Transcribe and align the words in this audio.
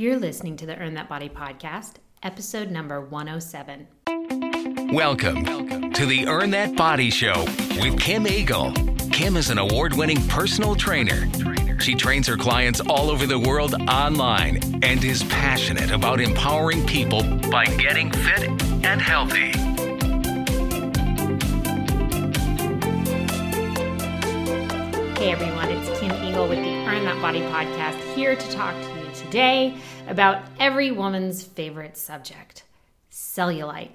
You're 0.00 0.18
listening 0.18 0.56
to 0.56 0.64
the 0.64 0.78
Earn 0.78 0.94
That 0.94 1.10
Body 1.10 1.28
podcast, 1.28 1.96
episode 2.22 2.70
number 2.70 3.02
107. 3.02 3.86
Welcome 4.94 5.92
to 5.92 6.06
the 6.06 6.26
Earn 6.26 6.52
That 6.52 6.74
Body 6.74 7.10
Show 7.10 7.44
with 7.82 8.00
Kim 8.00 8.26
Eagle. 8.26 8.72
Kim 9.12 9.36
is 9.36 9.50
an 9.50 9.58
award 9.58 9.92
winning 9.92 10.26
personal 10.26 10.74
trainer. 10.74 11.28
She 11.80 11.94
trains 11.94 12.26
her 12.28 12.38
clients 12.38 12.80
all 12.80 13.10
over 13.10 13.26
the 13.26 13.38
world 13.38 13.74
online 13.90 14.82
and 14.82 15.04
is 15.04 15.22
passionate 15.24 15.90
about 15.90 16.18
empowering 16.18 16.86
people 16.86 17.22
by 17.50 17.66
getting 17.66 18.10
fit 18.10 18.48
and 18.82 19.02
healthy. 19.02 19.50
Hey 25.20 25.30
everyone, 25.30 25.68
it's 25.68 26.00
Kim 26.00 26.10
Eagle 26.24 26.48
with 26.48 26.60
the 26.60 26.70
Earn 26.88 27.04
That 27.04 27.20
Body 27.20 27.40
podcast 27.40 27.98
here 28.14 28.34
to 28.34 28.50
talk 28.50 28.74
to 28.80 28.94
you 28.94 28.99
today 29.20 29.76
about 30.08 30.42
every 30.58 30.90
woman's 30.90 31.44
favorite 31.44 31.96
subject 31.96 32.64
cellulite. 33.12 33.90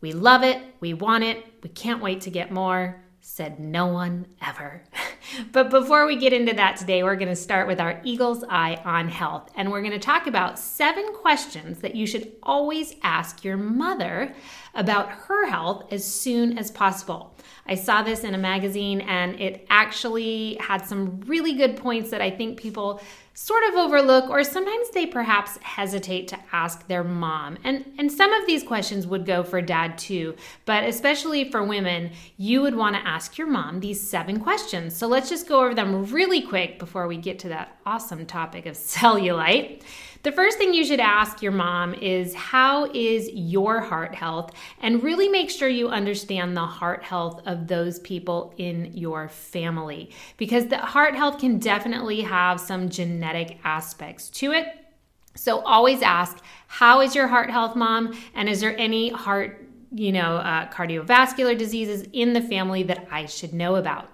We 0.00 0.12
love 0.12 0.42
it, 0.42 0.62
we 0.80 0.94
want 0.94 1.24
it, 1.24 1.44
we 1.62 1.68
can't 1.68 2.02
wait 2.02 2.22
to 2.22 2.30
get 2.30 2.50
more, 2.50 3.02
said 3.20 3.60
no 3.60 3.86
one 3.86 4.26
ever. 4.40 4.82
but 5.52 5.70
before 5.70 6.06
we 6.06 6.16
get 6.16 6.32
into 6.32 6.54
that 6.54 6.78
today, 6.78 7.02
we're 7.02 7.16
going 7.16 7.28
to 7.28 7.36
start 7.36 7.68
with 7.68 7.78
our 7.78 8.00
Eagle's 8.04 8.42
Eye 8.48 8.80
on 8.84 9.08
Health. 9.08 9.50
And 9.54 9.70
we're 9.70 9.82
going 9.82 9.92
to 9.92 9.98
talk 9.98 10.26
about 10.26 10.58
seven 10.58 11.12
questions 11.12 11.80
that 11.80 11.94
you 11.94 12.06
should 12.06 12.32
always 12.42 12.94
ask 13.02 13.44
your 13.44 13.58
mother 13.58 14.34
about 14.74 15.10
her 15.10 15.46
health 15.46 15.92
as 15.92 16.04
soon 16.04 16.56
as 16.56 16.70
possible. 16.70 17.36
I 17.66 17.74
saw 17.74 18.02
this 18.02 18.24
in 18.24 18.34
a 18.34 18.38
magazine 18.38 19.02
and 19.02 19.38
it 19.40 19.66
actually 19.68 20.56
had 20.60 20.86
some 20.86 21.20
really 21.26 21.52
good 21.52 21.76
points 21.76 22.10
that 22.10 22.20
I 22.20 22.30
think 22.30 22.58
people 22.58 23.00
sort 23.42 23.64
of 23.70 23.74
overlook 23.74 24.28
or 24.28 24.44
sometimes 24.44 24.90
they 24.90 25.06
perhaps 25.06 25.56
hesitate 25.62 26.28
to 26.28 26.38
ask 26.52 26.86
their 26.88 27.02
mom. 27.02 27.56
And 27.64 27.86
and 27.96 28.12
some 28.12 28.30
of 28.34 28.46
these 28.46 28.62
questions 28.62 29.06
would 29.06 29.24
go 29.24 29.42
for 29.42 29.62
dad 29.62 29.96
too, 29.96 30.34
but 30.66 30.84
especially 30.84 31.50
for 31.50 31.64
women, 31.64 32.10
you 32.36 32.60
would 32.60 32.74
want 32.74 32.96
to 32.96 33.08
ask 33.08 33.38
your 33.38 33.46
mom 33.46 33.80
these 33.80 33.98
seven 33.98 34.40
questions. 34.40 34.94
So 34.94 35.06
let's 35.06 35.30
just 35.30 35.48
go 35.48 35.64
over 35.64 35.74
them 35.74 36.04
really 36.04 36.42
quick 36.42 36.78
before 36.78 37.08
we 37.08 37.16
get 37.16 37.38
to 37.38 37.48
that 37.48 37.79
awesome 37.86 38.26
topic 38.26 38.66
of 38.66 38.74
cellulite. 38.76 39.82
The 40.22 40.32
first 40.32 40.58
thing 40.58 40.74
you 40.74 40.84
should 40.84 41.00
ask 41.00 41.40
your 41.40 41.52
mom 41.52 41.94
is 41.94 42.34
how 42.34 42.90
is 42.92 43.30
your 43.32 43.80
heart 43.80 44.14
health? 44.14 44.52
And 44.82 45.02
really 45.02 45.30
make 45.30 45.48
sure 45.48 45.68
you 45.68 45.88
understand 45.88 46.54
the 46.54 46.66
heart 46.66 47.02
health 47.02 47.40
of 47.46 47.68
those 47.68 47.98
people 48.00 48.52
in 48.58 48.92
your 48.94 49.30
family 49.30 50.10
because 50.36 50.66
the 50.66 50.76
heart 50.76 51.14
health 51.14 51.38
can 51.38 51.58
definitely 51.58 52.20
have 52.20 52.60
some 52.60 52.90
genetic 52.90 53.60
aspects 53.64 54.28
to 54.30 54.52
it. 54.52 54.66
So 55.36 55.60
always 55.60 56.02
ask, 56.02 56.38
how 56.66 57.00
is 57.00 57.14
your 57.14 57.28
heart 57.28 57.50
health, 57.50 57.74
mom? 57.74 58.14
And 58.34 58.46
is 58.46 58.60
there 58.60 58.76
any 58.76 59.08
heart, 59.08 59.66
you 59.90 60.12
know, 60.12 60.36
uh, 60.36 60.70
cardiovascular 60.70 61.56
diseases 61.56 62.06
in 62.12 62.34
the 62.34 62.42
family 62.42 62.82
that 62.82 63.08
I 63.10 63.24
should 63.24 63.54
know 63.54 63.76
about? 63.76 64.10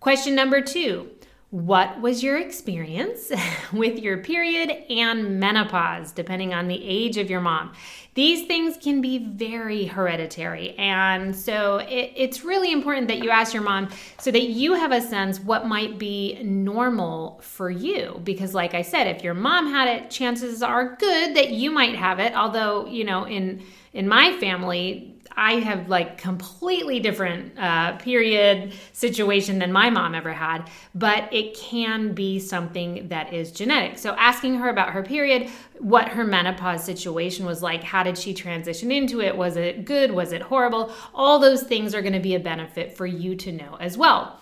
Question 0.00 0.34
number 0.34 0.60
two 0.60 1.10
what 1.50 2.02
was 2.02 2.22
your 2.22 2.36
experience 2.36 3.32
with 3.72 3.98
your 3.98 4.18
period 4.18 4.70
and 4.90 5.40
menopause, 5.40 6.12
depending 6.12 6.52
on 6.52 6.68
the 6.68 6.82
age 6.84 7.16
of 7.16 7.30
your 7.30 7.40
mom? 7.40 7.72
These 8.12 8.46
things 8.46 8.76
can 8.76 9.00
be 9.00 9.18
very 9.18 9.86
hereditary. 9.86 10.74
And 10.76 11.34
so 11.34 11.78
it, 11.78 12.12
it's 12.16 12.44
really 12.44 12.72
important 12.72 13.08
that 13.08 13.18
you 13.18 13.30
ask 13.30 13.54
your 13.54 13.62
mom 13.62 13.88
so 14.18 14.30
that 14.30 14.42
you 14.42 14.74
have 14.74 14.92
a 14.92 15.00
sense 15.00 15.40
what 15.40 15.66
might 15.66 15.98
be 15.98 16.38
normal 16.42 17.40
for 17.42 17.70
you. 17.70 18.20
Because, 18.24 18.54
like 18.54 18.74
I 18.74 18.82
said, 18.82 19.06
if 19.06 19.22
your 19.22 19.34
mom 19.34 19.68
had 19.68 19.88
it, 19.88 20.10
chances 20.10 20.62
are 20.62 20.96
good 20.96 21.36
that 21.36 21.50
you 21.50 21.70
might 21.70 21.94
have 21.94 22.18
it. 22.18 22.34
Although, 22.34 22.86
you 22.86 23.04
know, 23.04 23.24
in 23.24 23.62
in 23.94 24.06
my 24.06 24.36
family, 24.38 25.17
I 25.38 25.60
have 25.60 25.88
like 25.88 26.18
completely 26.18 26.98
different 26.98 27.56
uh, 27.56 27.96
period 27.98 28.72
situation 28.92 29.60
than 29.60 29.70
my 29.70 29.88
mom 29.88 30.16
ever 30.16 30.32
had, 30.32 30.68
but 30.96 31.32
it 31.32 31.54
can 31.54 32.12
be 32.12 32.40
something 32.40 33.06
that 33.08 33.32
is 33.32 33.52
genetic. 33.52 33.98
So 33.98 34.14
asking 34.16 34.56
her 34.56 34.68
about 34.68 34.90
her 34.90 35.04
period, 35.04 35.48
what 35.78 36.08
her 36.08 36.24
menopause 36.24 36.82
situation 36.82 37.46
was 37.46 37.62
like, 37.62 37.84
how 37.84 38.02
did 38.02 38.18
she 38.18 38.34
transition 38.34 38.90
into 38.90 39.20
it? 39.20 39.36
Was 39.36 39.56
it 39.56 39.84
good? 39.84 40.10
Was 40.10 40.32
it 40.32 40.42
horrible? 40.42 40.92
All 41.14 41.38
those 41.38 41.62
things 41.62 41.94
are 41.94 42.02
going 42.02 42.14
to 42.14 42.20
be 42.20 42.34
a 42.34 42.40
benefit 42.40 42.96
for 42.96 43.06
you 43.06 43.36
to 43.36 43.52
know 43.52 43.76
as 43.78 43.96
well. 43.96 44.40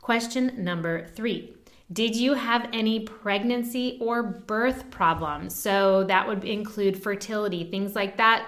Question 0.00 0.64
number 0.64 1.08
three. 1.08 1.52
Did 1.92 2.16
you 2.16 2.34
have 2.34 2.68
any 2.72 3.00
pregnancy 3.00 3.98
or 4.00 4.22
birth 4.22 4.90
problems? 4.90 5.54
So 5.54 6.04
that 6.04 6.26
would 6.26 6.44
include 6.44 7.02
fertility, 7.02 7.64
things 7.70 7.94
like 7.94 8.16
that 8.16 8.46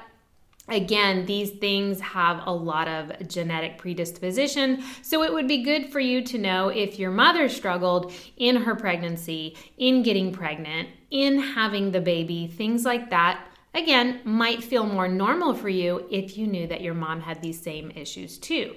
Again, 0.70 1.26
these 1.26 1.50
things 1.50 2.00
have 2.00 2.46
a 2.46 2.52
lot 2.52 2.86
of 2.86 3.28
genetic 3.28 3.76
predisposition, 3.76 4.84
so 5.02 5.24
it 5.24 5.32
would 5.32 5.48
be 5.48 5.64
good 5.64 5.90
for 5.90 5.98
you 5.98 6.22
to 6.22 6.38
know 6.38 6.68
if 6.68 6.96
your 6.96 7.10
mother 7.10 7.48
struggled 7.48 8.12
in 8.36 8.54
her 8.54 8.76
pregnancy, 8.76 9.56
in 9.78 10.04
getting 10.04 10.32
pregnant, 10.32 10.88
in 11.10 11.40
having 11.40 11.90
the 11.90 12.00
baby, 12.00 12.46
things 12.46 12.84
like 12.84 13.10
that. 13.10 13.44
Again, 13.74 14.20
might 14.24 14.62
feel 14.62 14.86
more 14.86 15.08
normal 15.08 15.54
for 15.54 15.68
you 15.68 16.06
if 16.08 16.38
you 16.38 16.46
knew 16.46 16.68
that 16.68 16.82
your 16.82 16.94
mom 16.94 17.20
had 17.20 17.42
these 17.42 17.60
same 17.60 17.90
issues 17.90 18.38
too. 18.38 18.76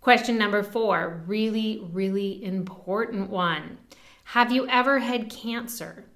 Question 0.00 0.36
number 0.36 0.64
four, 0.64 1.22
really, 1.28 1.88
really 1.92 2.42
important 2.44 3.30
one. 3.30 3.78
Have 4.24 4.50
you 4.50 4.66
ever 4.68 4.98
had 4.98 5.30
cancer? 5.30 6.06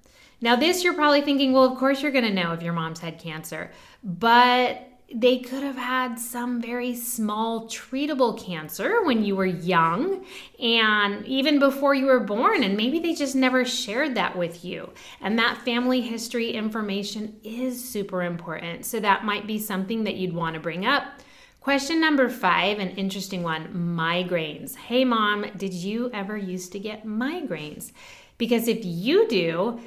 Now, 0.41 0.57
this 0.57 0.83
you're 0.83 0.93
probably 0.93 1.21
thinking, 1.21 1.53
well, 1.53 1.71
of 1.71 1.77
course 1.77 2.01
you're 2.01 2.11
going 2.11 2.25
to 2.25 2.33
know 2.33 2.51
if 2.51 2.61
your 2.61 2.73
mom's 2.73 2.99
had 2.99 3.17
cancer, 3.19 3.71
but 4.03 4.89
they 5.13 5.37
could 5.37 5.61
have 5.61 5.77
had 5.77 6.17
some 6.19 6.59
very 6.59 6.95
small 6.95 7.67
treatable 7.67 8.37
cancer 8.43 9.03
when 9.03 9.23
you 9.23 9.35
were 9.35 9.45
young 9.45 10.25
and 10.59 11.25
even 11.27 11.59
before 11.59 11.93
you 11.93 12.07
were 12.07 12.19
born, 12.19 12.63
and 12.63 12.75
maybe 12.75 12.99
they 12.99 13.13
just 13.13 13.35
never 13.35 13.63
shared 13.63 14.15
that 14.15 14.35
with 14.35 14.65
you. 14.65 14.89
And 15.21 15.37
that 15.37 15.61
family 15.63 16.01
history 16.01 16.51
information 16.51 17.39
is 17.43 17.87
super 17.87 18.23
important. 18.23 18.85
So 18.85 18.99
that 18.99 19.23
might 19.23 19.45
be 19.45 19.59
something 19.59 20.05
that 20.05 20.15
you'd 20.15 20.33
want 20.33 20.55
to 20.55 20.59
bring 20.59 20.85
up. 20.85 21.03
Question 21.61 21.99
number 21.99 22.29
five, 22.29 22.79
an 22.79 22.89
interesting 22.91 23.43
one 23.43 23.67
migraines. 23.97 24.75
Hey, 24.75 25.05
mom, 25.05 25.45
did 25.57 25.73
you 25.73 26.09
ever 26.13 26.37
used 26.37 26.71
to 26.73 26.79
get 26.79 27.05
migraines? 27.05 27.91
Because 28.37 28.67
if 28.67 28.79
you 28.83 29.27
do, 29.27 29.79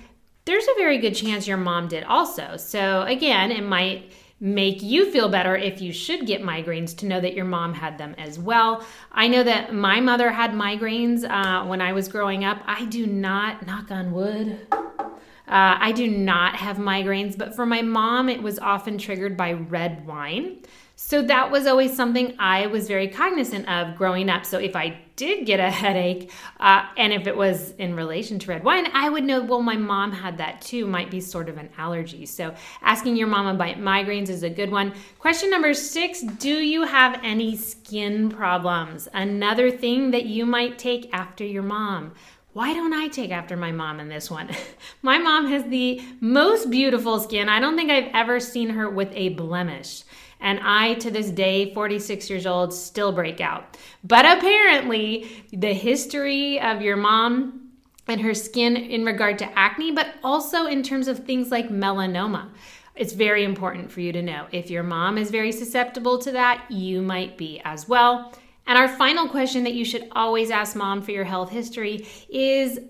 there's 0.45 0.65
a 0.65 0.75
very 0.79 0.99
good 0.99 1.15
chance 1.15 1.47
your 1.47 1.57
mom 1.57 1.89
did 1.89 2.05
also. 2.05 2.57
So, 2.57 3.03
again, 3.03 3.53
it 3.53 3.63
might 3.63 4.13
make 4.41 4.83
you 4.83 5.11
feel 5.11 5.29
better 5.29 5.57
if 5.57 5.81
you 5.81 5.93
should 5.93 6.27
get 6.27 6.43
migraines 6.43 6.97
to 6.99 7.07
know 7.07 7.21
that 7.21 7.35
your 7.35 7.45
mom 7.45 7.75
had 7.75 7.99
them 7.99 8.15
as 8.19 8.39
well. 8.39 8.85
I 9.11 9.27
know 9.27 9.43
that 9.43 9.75
my 9.75 10.01
mother 10.01 10.31
had 10.31 10.53
migraines 10.53 11.29
uh, 11.29 11.67
when 11.67 11.81
I 11.81 11.93
was 11.93 12.09
growing 12.09 12.45
up. 12.45 12.63
I 12.67 12.85
do 12.85 13.07
not, 13.07 13.67
knock 13.67 13.91
on 13.91 14.13
wood. 14.13 14.67
Uh, 14.71 15.77
I 15.81 15.93
do 15.93 16.09
not 16.09 16.57
have 16.57 16.77
migraines, 16.77 17.37
but 17.37 17.57
for 17.57 17.65
my 17.65 17.83
mom, 17.83 18.29
it 18.29 18.43
was 18.43 18.59
often 18.59 18.99
triggered 18.99 19.37
by 19.37 19.53
red 19.53 20.07
wine. 20.07 20.59
So 21.01 21.23
that 21.23 21.53
was 21.53 21.69
always 21.69 21.95
something 21.95 22.35
I 22.41 22.67
was 22.67 22.89
very 22.89 23.07
cognizant 23.07 23.69
of 23.69 23.97
growing 23.97 24.29
up. 24.29 24.45
So 24.45 24.59
if 24.59 24.75
I 24.75 24.99
did 25.15 25.47
get 25.47 25.61
a 25.61 25.71
headache, 25.85 26.33
uh, 26.59 26.87
and 26.97 27.13
if 27.13 27.29
it 27.29 27.37
was 27.37 27.71
in 27.79 27.95
relation 27.95 28.41
to 28.41 28.51
red 28.51 28.65
wine, 28.65 28.89
I 28.93 29.09
would 29.09 29.23
know, 29.23 29.41
well, 29.41 29.63
my 29.63 29.77
mom 29.77 30.11
had 30.11 30.39
that 30.39 30.61
too, 30.61 30.89
might 30.89 31.09
be 31.09 31.21
sort 31.21 31.49
of 31.49 31.57
an 31.57 31.71
allergy. 31.79 32.27
So 32.27 32.53
asking 32.83 33.15
your 33.15 33.29
mom 33.29 33.47
about 33.47 33.77
migraines 33.77 34.29
is 34.29 34.43
a 34.43 34.51
good 34.51 34.73
one. 34.73 34.93
Question 35.21 35.51
number 35.51 35.73
six 35.73 36.23
Do 36.23 36.59
you 36.59 36.83
have 36.83 37.21
any 37.23 37.57
skin 37.57 38.29
problems? 38.29 39.07
Another 39.15 39.71
thing 39.71 40.11
that 40.11 40.27
you 40.27 40.47
might 40.47 40.81
take 40.81 41.11
after 41.13 41.45
your 41.45 41.63
mom 41.63 42.13
why 42.55 42.75
don't 42.75 42.95
I 42.95 43.07
take 43.07 43.31
after 43.31 43.57
my 43.57 43.71
mom 43.71 44.01
in 44.01 44.09
this 44.09 44.29
one? 44.29 44.51
my 45.03 45.17
mom 45.17 45.47
has 45.47 45.63
the 45.67 46.03
most 46.21 46.71
beautiful 46.71 47.21
skin. 47.21 47.49
I 47.49 47.61
don't 47.61 47.77
think 47.77 47.89
I've 47.89 48.11
ever 48.13 48.41
seen 48.41 48.71
her 48.71 48.91
with 48.91 49.13
a 49.13 49.29
blemish. 49.29 50.03
And 50.41 50.61
I, 50.63 50.95
to 50.95 51.11
this 51.11 51.31
day, 51.31 51.73
46 51.75 52.31
years 52.31 52.47
old, 52.47 52.73
still 52.73 53.13
break 53.13 53.41
out. 53.41 53.77
But 54.05 54.25
apparently, 54.25 55.45
the 55.53 55.75
history 55.75 56.61
of 56.61 56.81
your 56.83 56.97
mom 56.97 57.71
and 58.07 58.21
her 58.21 58.35
skin 58.35 58.77
in 58.77 59.05
regard 59.05 59.39
to 59.39 59.59
acne, 59.59 59.93
but 59.93 60.15
also 60.23 60.67
in 60.67 60.83
terms 60.83 61.09
of 61.09 61.25
things 61.25 61.51
like 61.51 61.69
melanoma. 61.69 62.49
It's 62.95 63.13
very 63.13 63.45
important 63.45 63.93
for 63.93 64.01
you 64.01 64.13
to 64.13 64.23
know. 64.23 64.47
If 64.51 64.71
your 64.71 64.83
mom 64.83 65.19
is 65.19 65.31
very 65.31 65.53
susceptible 65.53 66.19
to 66.19 66.33
that, 66.33 66.69
you 66.71 67.01
might 67.01 67.37
be 67.37 67.61
as 67.65 67.89
well. 67.89 68.33
And 68.67 68.77
our 68.77 68.89
final 68.89 69.29
question 69.29 69.65
that 69.65 69.75
you 69.75 69.85
should 69.85 70.09
always 70.13 70.51
ask 70.51 70.75
mom 70.75 71.03
for 71.03 71.13
your 71.13 71.25
health 71.25 71.51
history 71.51 72.07
is 72.29 72.81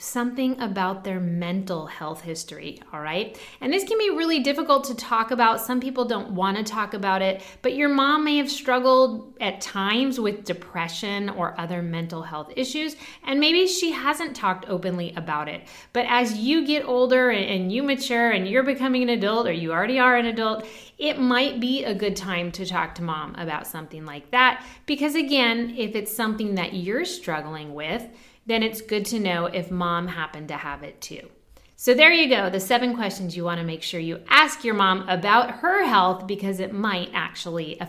something 0.00 0.58
about 0.60 1.04
their 1.04 1.20
mental 1.20 1.86
health 1.86 2.22
history, 2.22 2.80
all 2.92 3.00
right? 3.00 3.38
And 3.60 3.72
this 3.72 3.84
can 3.84 3.98
be 3.98 4.10
really 4.10 4.40
difficult 4.40 4.84
to 4.84 4.94
talk 4.94 5.30
about. 5.30 5.60
Some 5.60 5.78
people 5.78 6.06
don't 6.06 6.30
want 6.30 6.56
to 6.56 6.64
talk 6.64 6.94
about 6.94 7.20
it, 7.22 7.42
but 7.62 7.74
your 7.74 7.90
mom 7.90 8.24
may 8.24 8.38
have 8.38 8.50
struggled 8.50 9.34
at 9.40 9.60
times 9.60 10.18
with 10.18 10.44
depression 10.44 11.28
or 11.28 11.58
other 11.60 11.82
mental 11.82 12.22
health 12.22 12.52
issues, 12.56 12.96
and 13.24 13.38
maybe 13.38 13.66
she 13.66 13.92
hasn't 13.92 14.34
talked 14.34 14.68
openly 14.68 15.12
about 15.16 15.48
it. 15.48 15.68
But 15.92 16.06
as 16.08 16.38
you 16.38 16.66
get 16.66 16.84
older 16.84 17.30
and 17.30 17.70
you 17.70 17.82
mature 17.82 18.30
and 18.30 18.48
you're 18.48 18.62
becoming 18.62 19.02
an 19.02 19.10
adult 19.10 19.46
or 19.46 19.52
you 19.52 19.72
already 19.72 19.98
are 19.98 20.16
an 20.16 20.26
adult, 20.26 20.66
it 20.98 21.18
might 21.18 21.60
be 21.60 21.84
a 21.84 21.94
good 21.94 22.16
time 22.16 22.50
to 22.52 22.64
talk 22.64 22.94
to 22.94 23.02
mom 23.02 23.34
about 23.36 23.66
something 23.66 24.04
like 24.04 24.30
that 24.30 24.64
because 24.86 25.14
again, 25.14 25.74
if 25.76 25.94
it's 25.94 26.14
something 26.14 26.54
that 26.54 26.74
you're 26.74 27.04
struggling 27.04 27.74
with, 27.74 28.06
then 28.50 28.62
it's 28.62 28.80
good 28.80 29.04
to 29.06 29.20
know 29.20 29.46
if 29.46 29.70
mom 29.70 30.08
happened 30.08 30.48
to 30.48 30.56
have 30.56 30.82
it 30.82 31.00
too. 31.00 31.28
So, 31.76 31.94
there 31.94 32.12
you 32.12 32.28
go, 32.28 32.50
the 32.50 32.60
seven 32.60 32.94
questions 32.94 33.34
you 33.34 33.44
want 33.44 33.58
to 33.58 33.64
make 33.64 33.82
sure 33.82 34.00
you 34.00 34.20
ask 34.28 34.64
your 34.64 34.74
mom 34.74 35.08
about 35.08 35.50
her 35.50 35.86
health 35.86 36.26
because 36.26 36.60
it 36.60 36.74
might 36.74 37.10
actually 37.14 37.80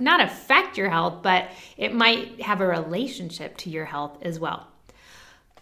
not 0.00 0.20
affect 0.20 0.78
your 0.78 0.88
health, 0.88 1.22
but 1.22 1.50
it 1.76 1.94
might 1.94 2.40
have 2.40 2.60
a 2.60 2.66
relationship 2.66 3.56
to 3.58 3.70
your 3.70 3.84
health 3.84 4.18
as 4.22 4.40
well. 4.40 4.68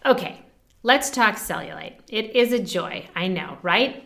Okay, 0.05 0.39
let's 0.83 1.09
talk 1.09 1.35
cellulite. 1.35 1.95
It 2.07 2.35
is 2.35 2.53
a 2.53 2.59
joy, 2.59 3.09
I 3.15 3.27
know, 3.27 3.57
right? 3.61 4.03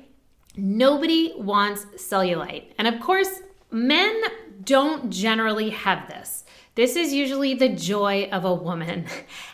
Nobody 0.56 1.34
wants 1.38 1.86
cellulite. 1.98 2.74
And 2.78 2.88
of 2.88 3.00
course, 3.00 3.42
men 3.70 4.22
don't 4.64 5.12
generally 5.12 5.70
have 5.70 6.08
this. 6.08 6.46
This 6.76 6.96
is 6.96 7.14
usually 7.14 7.54
the 7.54 7.70
joy 7.70 8.30
of 8.32 8.46
a 8.46 8.54
woman. 8.54 9.06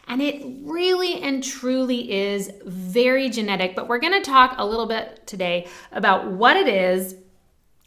And 0.10 0.22
it 0.22 0.42
really 0.62 1.22
and 1.22 1.44
truly 1.44 2.12
is 2.12 2.50
very 2.66 3.30
genetic. 3.30 3.76
But 3.76 3.90
we're 3.90 4.00
to 4.14 4.22
talk 4.22 4.56
a 4.58 4.66
little 4.66 4.86
bit 4.86 5.28
today 5.28 5.68
about 5.92 6.32
what 6.32 6.56
it 6.56 6.68
is 6.68 7.16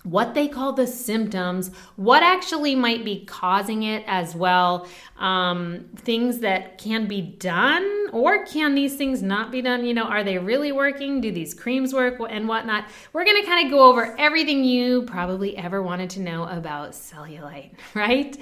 what 0.02 0.32
they 0.32 0.48
call 0.48 0.72
the 0.72 0.86
symptoms, 0.86 1.70
what 1.96 2.22
actually 2.22 2.74
might 2.74 3.04
be 3.04 3.24
causing 3.26 3.82
it 3.82 4.02
as 4.06 4.34
well, 4.34 4.86
um, 5.18 5.84
things 5.96 6.38
that 6.38 6.78
can 6.78 7.06
be 7.06 7.20
done, 7.20 8.08
or 8.12 8.46
can 8.46 8.74
these 8.74 8.96
things 8.96 9.22
not 9.22 9.50
be 9.50 9.60
done? 9.60 9.84
You 9.84 9.92
know, 9.92 10.04
are 10.04 10.24
they 10.24 10.38
really 10.38 10.72
working? 10.72 11.20
Do 11.20 11.30
these 11.30 11.52
creams 11.52 11.92
work 11.92 12.18
and 12.30 12.48
whatnot? 12.48 12.86
We're 13.12 13.26
gonna 13.26 13.44
kind 13.44 13.66
of 13.66 13.70
go 13.70 13.90
over 13.90 14.16
everything 14.18 14.64
you 14.64 15.02
probably 15.02 15.56
ever 15.56 15.82
wanted 15.82 16.08
to 16.10 16.20
know 16.20 16.44
about 16.44 16.92
cellulite, 16.92 17.72
right? 17.94 18.36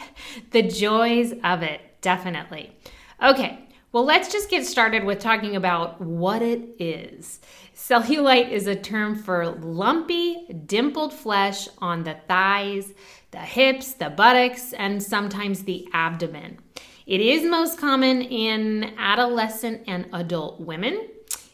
The 0.52 0.62
joys 0.62 1.34
of 1.42 1.62
it, 1.62 1.80
definitely. 2.00 2.72
Okay, 3.20 3.67
well, 3.90 4.04
let's 4.04 4.30
just 4.30 4.50
get 4.50 4.66
started 4.66 5.04
with 5.04 5.18
talking 5.18 5.56
about 5.56 5.98
what 6.00 6.42
it 6.42 6.60
is. 6.78 7.40
Cellulite 7.74 8.50
is 8.50 8.66
a 8.66 8.76
term 8.76 9.14
for 9.14 9.48
lumpy, 9.48 10.46
dimpled 10.66 11.14
flesh 11.14 11.68
on 11.78 12.04
the 12.04 12.16
thighs, 12.28 12.92
the 13.30 13.38
hips, 13.38 13.94
the 13.94 14.10
buttocks, 14.10 14.74
and 14.74 15.02
sometimes 15.02 15.64
the 15.64 15.88
abdomen. 15.94 16.58
It 17.06 17.22
is 17.22 17.48
most 17.48 17.78
common 17.78 18.20
in 18.20 18.92
adolescent 18.98 19.84
and 19.86 20.06
adult 20.12 20.60
women. 20.60 21.08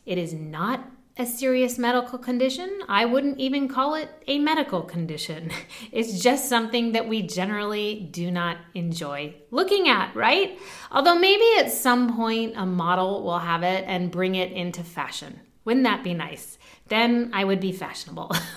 It 0.05 0.19
is 0.19 0.35
not 0.35 0.91
a 1.17 1.25
serious 1.25 1.79
medical 1.79 2.19
condition. 2.19 2.81
I 2.89 3.05
wouldn't 3.05 3.39
even 3.39 3.69
call 3.69 3.95
it 3.95 4.09
a 4.27 4.39
medical 4.39 4.83
condition. 4.83 5.51
It's 5.93 6.21
just 6.21 6.49
something 6.49 6.93
that 6.93 7.09
we 7.09 7.23
generally 7.23 8.09
do 8.11 8.31
not 8.33 8.57
enjoy 8.75 9.35
looking 9.53 9.89
at, 9.89 10.15
right? 10.17 10.59
Although 10.91 11.15
maybe 11.15 11.45
at 11.59 11.71
some 11.71 12.17
point 12.17 12.55
a 12.57 12.67
model 12.67 13.23
will 13.23 13.39
have 13.39 13.63
it 13.63 13.85
and 13.87 14.11
bring 14.11 14.35
it 14.35 14.51
into 14.51 14.83
fashion. 14.83 15.39
Wouldn't 15.65 15.85
that 15.85 16.03
be 16.03 16.15
nice? 16.15 16.59
Then 16.89 17.31
I 17.33 17.45
would 17.45 17.61
be 17.61 17.73
fashionable. 17.73 18.33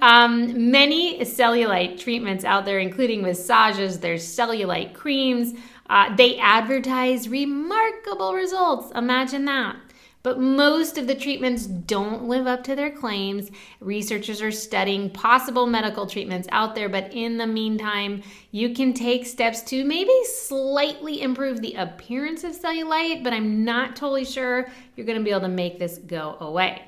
um, 0.00 0.70
many 0.70 1.20
cellulite 1.20 1.98
treatments 1.98 2.44
out 2.44 2.64
there, 2.64 2.78
including 2.78 3.22
massages, 3.22 3.98
there's 3.98 4.24
cellulite 4.24 4.94
creams. 4.94 5.54
Uh, 5.90 6.14
they 6.14 6.38
advertise 6.38 7.28
remarkable 7.28 8.34
results. 8.34 8.92
Imagine 8.94 9.44
that. 9.46 9.76
But 10.22 10.38
most 10.38 10.98
of 10.98 11.06
the 11.06 11.14
treatments 11.14 11.66
don't 11.66 12.24
live 12.24 12.46
up 12.46 12.62
to 12.64 12.76
their 12.76 12.90
claims. 12.90 13.50
Researchers 13.80 14.42
are 14.42 14.50
studying 14.50 15.08
possible 15.08 15.66
medical 15.66 16.06
treatments 16.06 16.46
out 16.52 16.74
there, 16.74 16.90
but 16.90 17.12
in 17.14 17.38
the 17.38 17.46
meantime, 17.46 18.22
you 18.50 18.74
can 18.74 18.92
take 18.92 19.24
steps 19.24 19.62
to 19.62 19.82
maybe 19.82 20.12
slightly 20.24 21.22
improve 21.22 21.62
the 21.62 21.74
appearance 21.74 22.44
of 22.44 22.52
cellulite, 22.52 23.24
but 23.24 23.32
I'm 23.32 23.64
not 23.64 23.96
totally 23.96 24.26
sure 24.26 24.70
you're 24.94 25.06
gonna 25.06 25.22
be 25.22 25.30
able 25.30 25.40
to 25.40 25.48
make 25.48 25.78
this 25.78 25.96
go 25.96 26.36
away. 26.40 26.82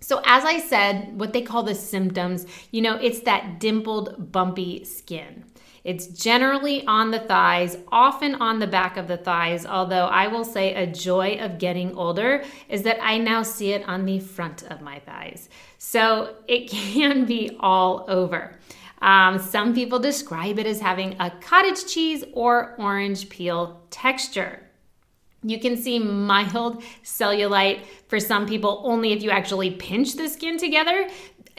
So, 0.00 0.20
as 0.24 0.44
I 0.44 0.58
said, 0.58 1.18
what 1.18 1.32
they 1.32 1.42
call 1.42 1.62
the 1.62 1.74
symptoms, 1.74 2.46
you 2.70 2.82
know, 2.82 2.96
it's 2.96 3.20
that 3.20 3.60
dimpled, 3.60 4.32
bumpy 4.32 4.84
skin. 4.84 5.44
It's 5.84 6.06
generally 6.08 6.86
on 6.86 7.10
the 7.10 7.20
thighs, 7.20 7.78
often 7.90 8.34
on 8.36 8.58
the 8.58 8.66
back 8.66 8.96
of 8.96 9.08
the 9.08 9.16
thighs, 9.16 9.64
although 9.64 10.06
I 10.06 10.26
will 10.26 10.44
say 10.44 10.74
a 10.74 10.86
joy 10.86 11.38
of 11.40 11.58
getting 11.58 11.94
older 11.96 12.44
is 12.68 12.82
that 12.82 13.02
I 13.02 13.18
now 13.18 13.42
see 13.42 13.72
it 13.72 13.88
on 13.88 14.04
the 14.04 14.18
front 14.18 14.62
of 14.64 14.80
my 14.82 14.98
thighs. 15.00 15.48
So 15.78 16.36
it 16.46 16.68
can 16.70 17.24
be 17.24 17.56
all 17.60 18.04
over. 18.08 18.58
Um, 19.02 19.38
some 19.38 19.74
people 19.74 19.98
describe 19.98 20.58
it 20.58 20.66
as 20.66 20.80
having 20.80 21.16
a 21.18 21.30
cottage 21.30 21.86
cheese 21.86 22.22
or 22.34 22.74
orange 22.78 23.30
peel 23.30 23.80
texture. 23.90 24.60
You 25.42 25.58
can 25.58 25.78
see 25.78 25.98
mild 25.98 26.82
cellulite 27.02 27.80
for 28.08 28.20
some 28.20 28.46
people 28.46 28.82
only 28.84 29.12
if 29.12 29.22
you 29.22 29.30
actually 29.30 29.70
pinch 29.70 30.16
the 30.16 30.28
skin 30.28 30.58
together 30.58 31.08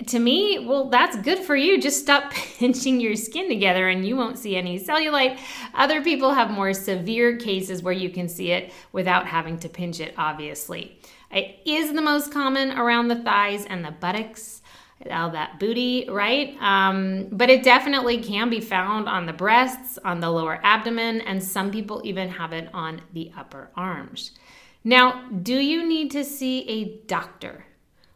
to 0.07 0.19
me, 0.19 0.59
well, 0.59 0.89
that's 0.89 1.18
good 1.18 1.39
for 1.39 1.56
you. 1.56 1.80
Just 1.80 2.01
stop 2.01 2.31
pinching 2.57 3.00
your 3.00 3.15
skin 3.15 3.48
together 3.48 3.89
and 3.89 4.06
you 4.06 4.15
won't 4.15 4.38
see 4.38 4.56
any 4.56 4.80
cellulite. 4.80 5.39
Other 5.74 6.03
people 6.03 6.33
have 6.33 6.50
more 6.50 6.74
severe 6.74 7.38
cases 7.38 7.83
where 7.83 7.94
you 7.94 8.09
can 8.09 8.27
see 8.27 8.51
it 8.51 8.74
without 8.92 9.27
having 9.27 9.57
to 9.59 9.69
pinch 9.69 10.00
it, 10.00 10.13
obviously. 10.18 11.00
It 11.31 11.59
is 11.65 11.94
the 11.94 12.01
most 12.01 12.31
common 12.31 12.71
around 12.71 13.07
the 13.07 13.24
thighs 13.24 13.65
and 13.65 13.86
the 13.86 13.92
buttocks, 13.92 14.62
all 15.09 15.30
that 15.31 15.59
booty, 15.59 16.07
right? 16.09 16.56
Um, 16.59 17.27
but 17.31 17.50
it 17.50 17.63
definitely 17.63 18.21
can 18.21 18.50
be 18.50 18.59
found 18.59 19.07
on 19.07 19.25
the 19.25 19.33
breasts, 19.33 19.97
on 20.04 20.19
the 20.19 20.30
lower 20.30 20.59
abdomen, 20.63 21.21
and 21.21 21.42
some 21.42 21.71
people 21.71 22.01
even 22.04 22.30
have 22.30 22.54
it 22.54 22.69
on 22.74 23.01
the 23.13 23.31
upper 23.38 23.71
arms. 23.75 24.31
Now, 24.83 25.30
do 25.30 25.56
you 25.56 25.88
need 25.88 26.12
to 26.12 26.24
see 26.24 26.68
a 26.68 27.06
doctor? 27.06 27.65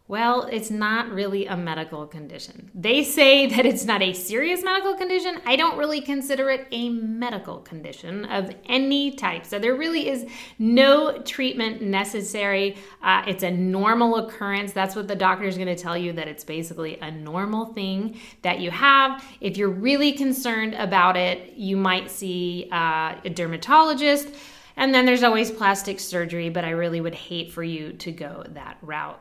Well, 0.07 0.43
it's 0.51 0.69
not 0.69 1.09
really 1.09 1.47
a 1.47 1.57
medical 1.57 2.05
condition. 2.05 2.69
They 2.75 3.03
say 3.03 3.47
that 3.55 3.65
it's 3.65 3.85
not 3.85 4.03
a 4.03 4.13
serious 4.13 4.63
medical 4.63 4.93
condition. 4.93 5.41
I 5.47 5.55
don't 5.55 5.77
really 5.79 5.99
consider 5.99 6.51
it 6.51 6.67
a 6.71 6.89
medical 6.89 7.57
condition 7.57 8.25
of 8.25 8.53
any 8.65 9.11
type. 9.11 9.47
So 9.47 9.57
there 9.57 9.75
really 9.75 10.07
is 10.07 10.27
no 10.59 11.23
treatment 11.23 11.81
necessary. 11.81 12.77
Uh, 13.01 13.23
it's 13.25 13.41
a 13.41 13.49
normal 13.49 14.17
occurrence. 14.17 14.73
That's 14.73 14.95
what 14.95 15.07
the 15.07 15.15
doctor 15.15 15.45
is 15.45 15.55
going 15.55 15.75
to 15.75 15.81
tell 15.81 15.97
you 15.97 16.13
that 16.13 16.27
it's 16.27 16.43
basically 16.43 16.99
a 16.99 17.09
normal 17.09 17.73
thing 17.73 18.19
that 18.43 18.59
you 18.59 18.69
have. 18.69 19.23
If 19.41 19.57
you're 19.57 19.69
really 19.69 20.11
concerned 20.11 20.75
about 20.75 21.17
it, 21.17 21.53
you 21.55 21.77
might 21.77 22.11
see 22.11 22.69
uh, 22.71 23.15
a 23.25 23.29
dermatologist. 23.31 24.27
And 24.77 24.93
then 24.93 25.05
there's 25.05 25.23
always 25.23 25.49
plastic 25.49 25.99
surgery, 25.99 26.49
but 26.49 26.63
I 26.63 26.71
really 26.71 27.01
would 27.01 27.15
hate 27.15 27.51
for 27.51 27.63
you 27.63 27.93
to 27.93 28.11
go 28.11 28.43
that 28.49 28.77
route. 28.81 29.19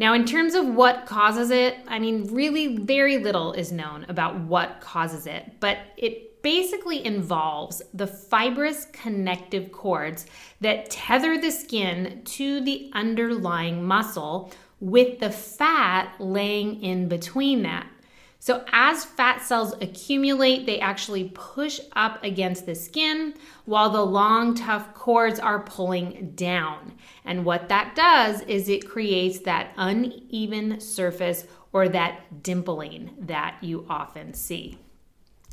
Now, 0.00 0.14
in 0.14 0.24
terms 0.24 0.54
of 0.54 0.66
what 0.66 1.04
causes 1.04 1.50
it, 1.50 1.76
I 1.86 1.98
mean, 1.98 2.32
really 2.34 2.78
very 2.78 3.18
little 3.18 3.52
is 3.52 3.70
known 3.70 4.06
about 4.08 4.34
what 4.40 4.80
causes 4.80 5.26
it, 5.26 5.52
but 5.60 5.76
it 5.98 6.42
basically 6.42 7.04
involves 7.04 7.82
the 7.92 8.06
fibrous 8.06 8.86
connective 8.94 9.70
cords 9.72 10.24
that 10.62 10.88
tether 10.88 11.38
the 11.38 11.50
skin 11.50 12.22
to 12.24 12.62
the 12.62 12.90
underlying 12.94 13.84
muscle 13.84 14.50
with 14.80 15.18
the 15.20 15.28
fat 15.28 16.14
laying 16.18 16.82
in 16.82 17.06
between 17.06 17.60
that. 17.64 17.86
So, 18.42 18.64
as 18.72 19.04
fat 19.04 19.42
cells 19.42 19.74
accumulate, 19.82 20.64
they 20.64 20.80
actually 20.80 21.30
push 21.34 21.78
up 21.92 22.24
against 22.24 22.64
the 22.64 22.74
skin 22.74 23.34
while 23.66 23.90
the 23.90 24.04
long, 24.04 24.54
tough 24.54 24.94
cords 24.94 25.38
are 25.38 25.60
pulling 25.60 26.32
down. 26.36 26.94
And 27.26 27.44
what 27.44 27.68
that 27.68 27.94
does 27.94 28.40
is 28.42 28.70
it 28.70 28.88
creates 28.88 29.40
that 29.40 29.72
uneven 29.76 30.80
surface 30.80 31.46
or 31.74 31.90
that 31.90 32.42
dimpling 32.42 33.10
that 33.26 33.58
you 33.60 33.84
often 33.90 34.32
see. 34.32 34.78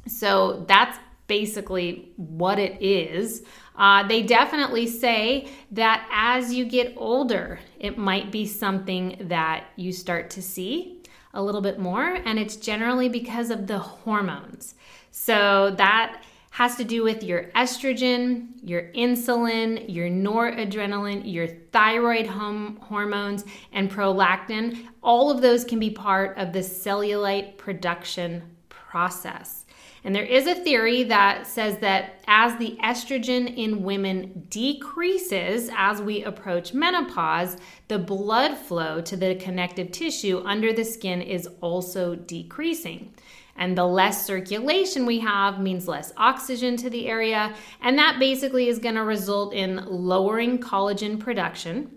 So, 0.07 0.63
that's 0.65 0.97
basically 1.27 2.13
what 2.15 2.57
it 2.57 2.81
is. 2.81 3.43
Uh, 3.75 4.07
they 4.07 4.23
definitely 4.23 4.87
say 4.87 5.49
that 5.71 6.07
as 6.09 6.53
you 6.53 6.63
get 6.63 6.93
older, 6.95 7.59
it 7.79 7.97
might 7.97 8.31
be 8.31 8.45
something 8.45 9.17
that 9.19 9.65
you 9.75 9.91
start 9.91 10.29
to 10.29 10.41
see 10.41 10.96
a 11.33 11.43
little 11.43 11.61
bit 11.61 11.79
more, 11.79 12.15
and 12.25 12.39
it's 12.39 12.55
generally 12.55 13.09
because 13.09 13.49
of 13.49 13.67
the 13.67 13.79
hormones. 13.79 14.75
So 15.11 15.73
that 15.77 16.23
has 16.51 16.75
to 16.75 16.83
do 16.83 17.03
with 17.03 17.21
your 17.21 17.43
estrogen, 17.55 18.47
your 18.63 18.83
insulin, 18.93 19.85
your 19.87 20.09
noradrenaline, 20.09 21.21
your 21.31 21.47
thyroid 21.71 22.25
hom- 22.25 22.77
hormones, 22.77 23.45
and 23.71 23.91
prolactin. 23.91 24.87
All 25.03 25.29
of 25.29 25.41
those 25.41 25.63
can 25.63 25.77
be 25.77 25.91
part 25.91 26.35
of 26.37 26.53
the 26.53 26.59
cellulite 26.59 27.57
production 27.57 28.41
process. 28.69 29.66
And 30.07 30.15
there 30.15 30.23
is 30.23 30.47
a 30.47 30.55
theory 30.55 31.03
that 31.03 31.45
says 31.45 31.79
that 31.79 32.21
as 32.29 32.55
the 32.55 32.77
estrogen 32.81 33.53
in 33.57 33.83
women 33.83 34.47
decreases 34.47 35.69
as 35.75 36.01
we 36.01 36.23
approach 36.23 36.73
menopause, 36.73 37.57
the 37.89 37.99
blood 37.99 38.55
flow 38.55 39.01
to 39.01 39.17
the 39.17 39.35
connective 39.35 39.91
tissue 39.91 40.41
under 40.45 40.71
the 40.71 40.85
skin 40.85 41.21
is 41.21 41.49
also 41.59 42.15
decreasing. 42.15 43.13
And 43.57 43.77
the 43.77 43.85
less 43.85 44.25
circulation 44.25 45.05
we 45.05 45.19
have 45.19 45.59
means 45.59 45.89
less 45.89 46.13
oxygen 46.15 46.77
to 46.77 46.89
the 46.89 47.09
area. 47.09 47.53
And 47.81 47.97
that 47.97 48.17
basically 48.17 48.69
is 48.69 48.79
going 48.79 48.95
to 48.95 49.03
result 49.03 49.53
in 49.53 49.83
lowering 49.87 50.59
collagen 50.59 51.19
production 51.19 51.91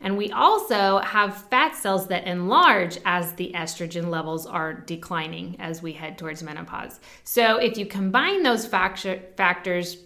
and 0.00 0.16
we 0.16 0.30
also 0.30 0.98
have 0.98 1.48
fat 1.48 1.74
cells 1.74 2.08
that 2.08 2.26
enlarge 2.26 2.98
as 3.04 3.32
the 3.32 3.52
estrogen 3.54 4.08
levels 4.08 4.46
are 4.46 4.74
declining 4.74 5.56
as 5.58 5.82
we 5.82 5.92
head 5.92 6.18
towards 6.18 6.42
menopause. 6.42 7.00
So 7.24 7.56
if 7.56 7.78
you 7.78 7.86
combine 7.86 8.42
those 8.42 8.66
factor- 8.66 9.22
factors 9.36 9.96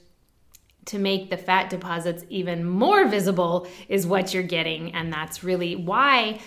to 0.86 0.98
make 0.98 1.30
the 1.30 1.36
fat 1.36 1.70
deposits 1.70 2.24
even 2.28 2.64
more 2.64 3.06
visible, 3.06 3.66
is 3.88 4.06
what 4.06 4.32
you're 4.32 4.42
getting. 4.42 4.94
And 4.94 5.12
that's 5.12 5.44
really 5.44 5.76
why, 5.76 6.40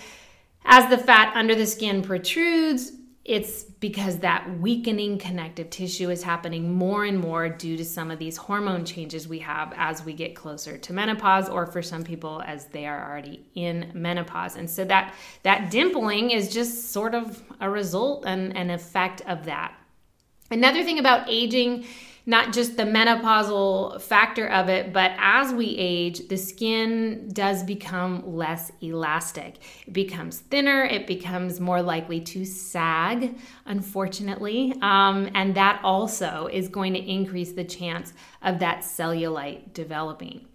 as 0.64 0.90
the 0.90 0.98
fat 0.98 1.34
under 1.36 1.54
the 1.54 1.66
skin 1.66 2.02
protrudes, 2.02 2.92
it's 3.24 3.64
because 3.64 4.18
that 4.18 4.58
weakening 4.60 5.16
connective 5.16 5.70
tissue 5.70 6.10
is 6.10 6.22
happening 6.22 6.74
more 6.74 7.06
and 7.06 7.18
more 7.18 7.48
due 7.48 7.74
to 7.78 7.84
some 7.84 8.10
of 8.10 8.18
these 8.18 8.36
hormone 8.36 8.84
changes 8.84 9.26
we 9.26 9.38
have 9.38 9.72
as 9.76 10.04
we 10.04 10.12
get 10.12 10.34
closer 10.34 10.76
to 10.76 10.92
menopause 10.92 11.48
or 11.48 11.64
for 11.64 11.80
some 11.80 12.04
people 12.04 12.42
as 12.44 12.66
they 12.66 12.86
are 12.86 13.10
already 13.10 13.46
in 13.54 13.90
menopause. 13.94 14.56
And 14.56 14.68
so 14.68 14.84
that 14.84 15.14
that 15.42 15.72
dimpling 15.72 16.34
is 16.34 16.52
just 16.52 16.92
sort 16.92 17.14
of 17.14 17.42
a 17.60 17.70
result 17.70 18.24
and 18.26 18.54
an 18.56 18.68
effect 18.68 19.22
of 19.22 19.46
that. 19.46 19.74
Another 20.50 20.84
thing 20.84 20.98
about 20.98 21.26
aging 21.26 21.86
not 22.26 22.52
just 22.52 22.76
the 22.76 22.84
menopausal 22.84 24.00
factor 24.00 24.48
of 24.48 24.68
it, 24.68 24.92
but 24.92 25.12
as 25.18 25.52
we 25.52 25.66
age, 25.76 26.26
the 26.28 26.36
skin 26.36 27.28
does 27.32 27.62
become 27.62 28.34
less 28.34 28.72
elastic. 28.80 29.58
It 29.86 29.92
becomes 29.92 30.40
thinner, 30.40 30.84
it 30.84 31.06
becomes 31.06 31.60
more 31.60 31.82
likely 31.82 32.20
to 32.20 32.44
sag, 32.44 33.36
unfortunately. 33.66 34.74
Um, 34.80 35.30
and 35.34 35.54
that 35.54 35.80
also 35.84 36.48
is 36.50 36.68
going 36.68 36.94
to 36.94 37.00
increase 37.00 37.52
the 37.52 37.64
chance 37.64 38.14
of 38.42 38.58
that 38.60 38.80
cellulite 38.80 39.74
developing. 39.74 40.46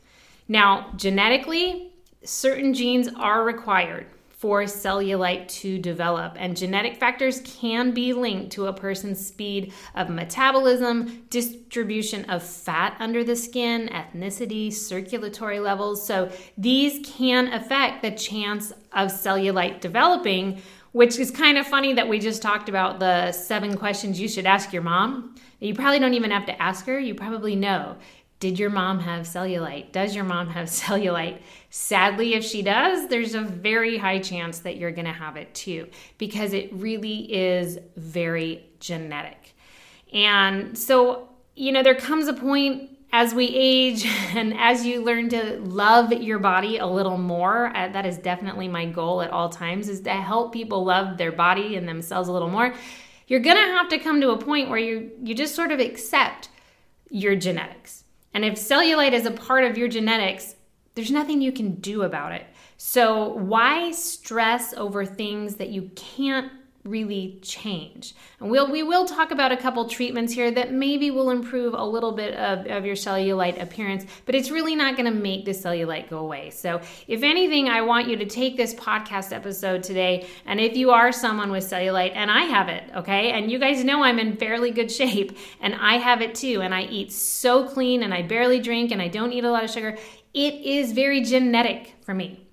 Now, 0.47 0.91
genetically, 0.95 1.91
certain 2.23 2.73
genes 2.73 3.07
are 3.15 3.43
required 3.43 4.07
for 4.39 4.63
cellulite 4.63 5.49
to 5.49 5.77
develop. 5.77 6.33
And 6.37 6.55
genetic 6.55 6.95
factors 6.95 7.41
can 7.43 7.91
be 7.91 8.13
linked 8.13 8.53
to 8.53 8.67
a 8.67 8.73
person's 8.73 9.25
speed 9.27 9.73
of 9.95 10.09
metabolism, 10.09 11.25
distribution 11.29 12.23
of 12.29 12.41
fat 12.41 12.95
under 12.99 13.21
the 13.21 13.35
skin, 13.35 13.89
ethnicity, 13.89 14.71
circulatory 14.71 15.59
levels. 15.59 16.07
So 16.07 16.31
these 16.57 17.05
can 17.05 17.51
affect 17.51 18.01
the 18.01 18.11
chance 18.11 18.71
of 18.93 19.09
cellulite 19.09 19.81
developing. 19.81 20.61
Which 20.91 21.19
is 21.19 21.29
kind 21.29 21.59
of 21.59 21.67
funny 21.67 21.93
that 21.93 22.09
we 22.09 22.17
just 22.17 22.41
talked 22.41 22.67
about 22.67 22.99
the 22.99 23.31
seven 23.31 23.77
questions 23.77 24.19
you 24.19 24.27
should 24.27 24.47
ask 24.47 24.73
your 24.73 24.81
mom. 24.81 25.35
You 25.59 25.75
probably 25.75 25.99
don't 25.99 26.15
even 26.15 26.31
have 26.31 26.47
to 26.47 26.59
ask 26.59 26.87
her, 26.87 26.97
you 26.99 27.13
probably 27.13 27.55
know. 27.55 27.97
Did 28.39 28.57
your 28.57 28.69
mom 28.69 28.99
have 29.01 29.25
cellulite? 29.25 29.91
Does 29.91 30.15
your 30.15 30.23
mom 30.23 30.49
have 30.49 30.67
cellulite? 30.69 31.39
Sadly, 31.69 32.33
if 32.33 32.43
she 32.43 32.61
does, 32.61 33.07
there's 33.07 33.35
a 33.35 33.41
very 33.41 33.97
high 33.97 34.19
chance 34.19 34.59
that 34.59 34.77
you're 34.77 34.91
going 34.91 35.05
to 35.05 35.13
have 35.13 35.37
it 35.37 35.53
too, 35.53 35.87
because 36.17 36.53
it 36.53 36.73
really 36.73 37.31
is 37.33 37.77
very 37.95 38.65
genetic. 38.79 39.53
And 40.11 40.77
so, 40.77 41.29
you 41.55 41.71
know, 41.71 41.83
there 41.83 41.95
comes 41.95 42.27
a 42.27 42.33
point 42.33 42.89
as 43.11 43.33
we 43.33 43.47
age 43.47 44.05
and 44.35 44.53
as 44.57 44.85
you 44.85 45.03
learn 45.03 45.29
to 45.29 45.59
love 45.59 46.11
your 46.13 46.39
body 46.39 46.77
a 46.77 46.85
little 46.85 47.17
more 47.17 47.75
uh, 47.75 47.87
that 47.89 48.05
is 48.05 48.19
definitely 48.19 48.67
my 48.67 48.85
goal 48.85 49.21
at 49.23 49.31
all 49.31 49.49
times 49.49 49.89
is 49.89 50.01
to 50.01 50.11
help 50.11 50.53
people 50.53 50.85
love 50.85 51.17
their 51.17 51.31
body 51.31 51.75
and 51.75 51.87
themselves 51.87 52.29
a 52.29 52.31
little 52.31 52.51
more 52.51 52.71
you're 53.25 53.39
going 53.39 53.57
to 53.57 53.63
have 53.63 53.89
to 53.89 53.97
come 53.97 54.21
to 54.21 54.29
a 54.29 54.37
point 54.37 54.69
where 54.69 54.77
you 54.77 55.09
you 55.23 55.33
just 55.33 55.55
sort 55.55 55.71
of 55.71 55.79
accept 55.79 56.49
your 57.09 57.35
genetics 57.35 58.03
and 58.33 58.45
if 58.45 58.55
cellulite 58.55 59.13
is 59.13 59.25
a 59.25 59.31
part 59.31 59.63
of 59.63 59.77
your 59.77 59.87
genetics, 59.87 60.55
there's 60.99 61.11
nothing 61.11 61.41
you 61.41 61.53
can 61.53 61.75
do 61.75 62.01
about 62.01 62.33
it. 62.33 62.45
So, 62.75 63.29
why 63.29 63.91
stress 63.91 64.73
over 64.73 65.05
things 65.05 65.55
that 65.55 65.69
you 65.69 65.91
can't 65.95 66.51
really 66.85 67.39
change. 67.41 68.15
And 68.39 68.49
we'll, 68.49 68.71
we 68.71 68.83
will 68.83 69.05
talk 69.05 69.31
about 69.31 69.51
a 69.51 69.57
couple 69.57 69.87
treatments 69.87 70.33
here 70.33 70.49
that 70.51 70.71
maybe 70.71 71.11
will 71.11 71.29
improve 71.29 71.73
a 71.73 71.83
little 71.83 72.13
bit 72.13 72.33
of, 72.35 72.65
of 72.67 72.85
your 72.85 72.95
cellulite 72.95 73.61
appearance, 73.61 74.05
but 74.25 74.33
it's 74.33 74.49
really 74.49 74.75
not 74.75 74.95
going 74.95 75.05
to 75.05 75.17
make 75.17 75.45
the 75.45 75.51
cellulite 75.51 76.09
go 76.09 76.19
away. 76.19 76.49
So, 76.51 76.81
if 77.07 77.21
anything, 77.23 77.69
I 77.69 77.81
want 77.81 78.07
you 78.07 78.15
to 78.17 78.25
take 78.25 78.57
this 78.57 78.73
podcast 78.73 79.33
episode 79.33 79.83
today. 79.83 80.27
And 80.45 80.59
if 80.59 80.75
you 80.75 80.91
are 80.91 81.11
someone 81.11 81.51
with 81.51 81.65
cellulite, 81.65 82.15
and 82.15 82.31
I 82.31 82.43
have 82.43 82.69
it, 82.69 82.83
okay, 82.95 83.31
and 83.31 83.51
you 83.51 83.59
guys 83.59 83.83
know 83.83 84.03
I'm 84.03 84.19
in 84.19 84.37
fairly 84.37 84.71
good 84.71 84.91
shape, 84.91 85.37
and 85.61 85.75
I 85.75 85.97
have 85.97 86.21
it 86.21 86.35
too, 86.35 86.61
and 86.61 86.73
I 86.73 86.83
eat 86.83 87.11
so 87.11 87.67
clean, 87.67 88.03
and 88.03 88.13
I 88.13 88.21
barely 88.21 88.59
drink, 88.59 88.91
and 88.91 89.01
I 89.01 89.09
don't 89.09 89.33
eat 89.33 89.43
a 89.43 89.51
lot 89.51 89.63
of 89.63 89.69
sugar, 89.69 89.97
it 90.33 90.53
is 90.55 90.91
very 90.91 91.21
genetic 91.21 91.95
for 92.01 92.13
me. 92.13 92.47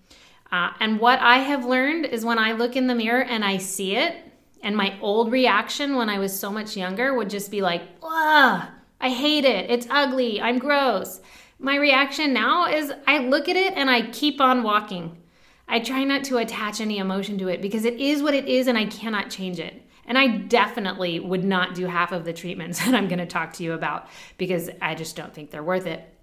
Uh, 0.51 0.71
and 0.81 1.01
what 1.01 1.19
I 1.21 1.39
have 1.39 1.65
learned 1.65 2.07
is 2.07 2.25
when 2.25 2.39
I 2.39 2.53
look 2.53 2.77
in 2.77 2.87
the 2.87 2.95
mirror 2.95 3.23
and 3.23 3.45
I 3.45 3.59
see 3.59 3.97
it, 3.97 4.17
and 4.63 4.77
my 4.77 4.99
old 5.01 5.31
reaction 5.31 5.97
when 5.97 6.09
I 6.09 6.19
was 6.19 6.39
so 6.39 6.51
much 6.51 6.77
younger 6.77 7.15
would 7.15 7.31
just 7.31 7.51
be 7.51 7.63
like, 7.63 7.83
ugh, 8.03 8.67
I 9.01 9.11
hate 9.11 9.45
it. 9.45 9.71
It's 9.71 9.87
ugly. 9.91 10.41
I'm 10.41 10.59
gross. 10.59 11.21
My 11.59 11.77
reaction 11.77 12.33
now 12.33 12.67
is 12.67 12.93
I 13.07 13.19
look 13.19 13.49
at 13.49 13.57
it 13.57 13.75
and 13.75 13.91
I 13.91 14.11
keep 14.11 14.41
on 14.41 14.63
walking. 14.63 15.23
I 15.69 15.81
try 15.81 16.05
not 16.05 16.25
to 16.25 16.39
attach 16.39 16.81
any 16.81 16.99
emotion 16.99 17.39
to 17.39 17.49
it 17.49 17.61
because 17.61 17.85
it 17.85 17.95
is 17.95 18.23
what 18.23 18.35
it 18.35 18.47
is 18.47 18.67
and 18.67 18.79
I 18.79 18.87
cannot 18.87 19.31
change 19.31 19.59
it. 19.59 19.83
And 20.05 20.17
I 20.17 20.29
definitely 20.29 21.19
would 21.19 21.45
not 21.45 21.75
do 21.75 21.87
half 21.87 22.13
of 22.13 22.25
the 22.25 22.33
treatments 22.33 22.79
that 22.85 22.95
I'm 22.95 23.09
going 23.09 23.19
to 23.19 23.27
talk 23.27 23.53
to 23.55 23.65
you 23.65 23.73
about 23.73 24.09
because 24.39 24.71
I 24.81 24.95
just 24.95 25.17
don't 25.17 25.35
think 25.35 25.51
they're 25.51 25.63
worth 25.63 25.87
it. 25.87 26.16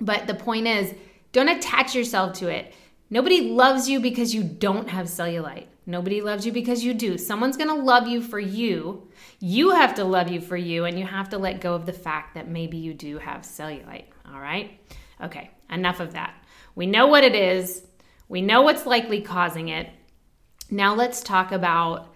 But 0.00 0.26
the 0.26 0.34
point 0.34 0.66
is, 0.66 0.94
don't 1.32 1.48
attach 1.48 1.94
yourself 1.94 2.34
to 2.38 2.48
it. 2.48 2.74
Nobody 3.10 3.42
loves 3.42 3.88
you 3.88 4.00
because 4.00 4.34
you 4.34 4.42
don't 4.42 4.88
have 4.88 5.06
cellulite. 5.06 5.66
Nobody 5.86 6.22
loves 6.22 6.46
you 6.46 6.52
because 6.52 6.82
you 6.82 6.94
do. 6.94 7.18
Someone's 7.18 7.56
to 7.56 7.74
love 7.74 8.08
you 8.08 8.22
for 8.22 8.38
you. 8.40 9.08
You 9.40 9.70
have 9.70 9.94
to 9.96 10.04
love 10.04 10.28
you 10.28 10.40
for 10.40 10.56
you, 10.56 10.84
and 10.84 10.98
you 10.98 11.04
have 11.04 11.28
to 11.30 11.38
let 11.38 11.60
go 11.60 11.74
of 11.74 11.84
the 11.84 11.92
fact 11.92 12.34
that 12.34 12.48
maybe 12.48 12.78
you 12.78 12.94
do 12.94 13.18
have 13.18 13.42
cellulite. 13.42 14.06
All 14.32 14.40
right? 14.40 14.80
Okay, 15.22 15.50
enough 15.70 16.00
of 16.00 16.14
that. 16.14 16.34
We 16.74 16.86
know 16.86 17.06
what 17.06 17.24
it 17.24 17.34
is, 17.34 17.86
we 18.28 18.40
know 18.40 18.62
what's 18.62 18.86
likely 18.86 19.20
causing 19.20 19.68
it. 19.68 19.90
Now 20.70 20.94
let's 20.94 21.22
talk 21.22 21.52
about 21.52 22.14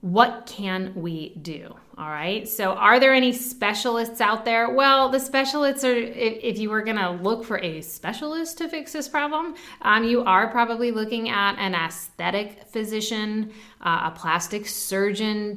what 0.00 0.46
can 0.46 0.94
we 0.94 1.34
do? 1.36 1.74
All 2.02 2.10
right. 2.10 2.48
So, 2.48 2.72
are 2.72 2.98
there 2.98 3.14
any 3.14 3.32
specialists 3.32 4.20
out 4.20 4.44
there? 4.44 4.68
Well, 4.70 5.08
the 5.08 5.20
specialists 5.20 5.84
are, 5.84 5.94
if, 5.94 6.58
you 6.58 6.68
were 6.68 6.82
going 6.82 6.96
to 6.96 7.12
look 7.12 7.44
for 7.44 7.58
a 7.58 7.80
specialist 7.80 8.58
to 8.58 8.68
fix 8.68 8.92
this 8.92 9.08
problem, 9.08 9.54
um, 9.82 10.02
you 10.02 10.24
are 10.24 10.48
probably 10.48 10.90
looking 10.90 11.28
at 11.28 11.54
an 11.60 11.76
aesthetic 11.76 12.64
physician, 12.64 13.52
uh, 13.82 14.10
a 14.12 14.18
plastic 14.18 14.66
surgeon, 14.66 15.54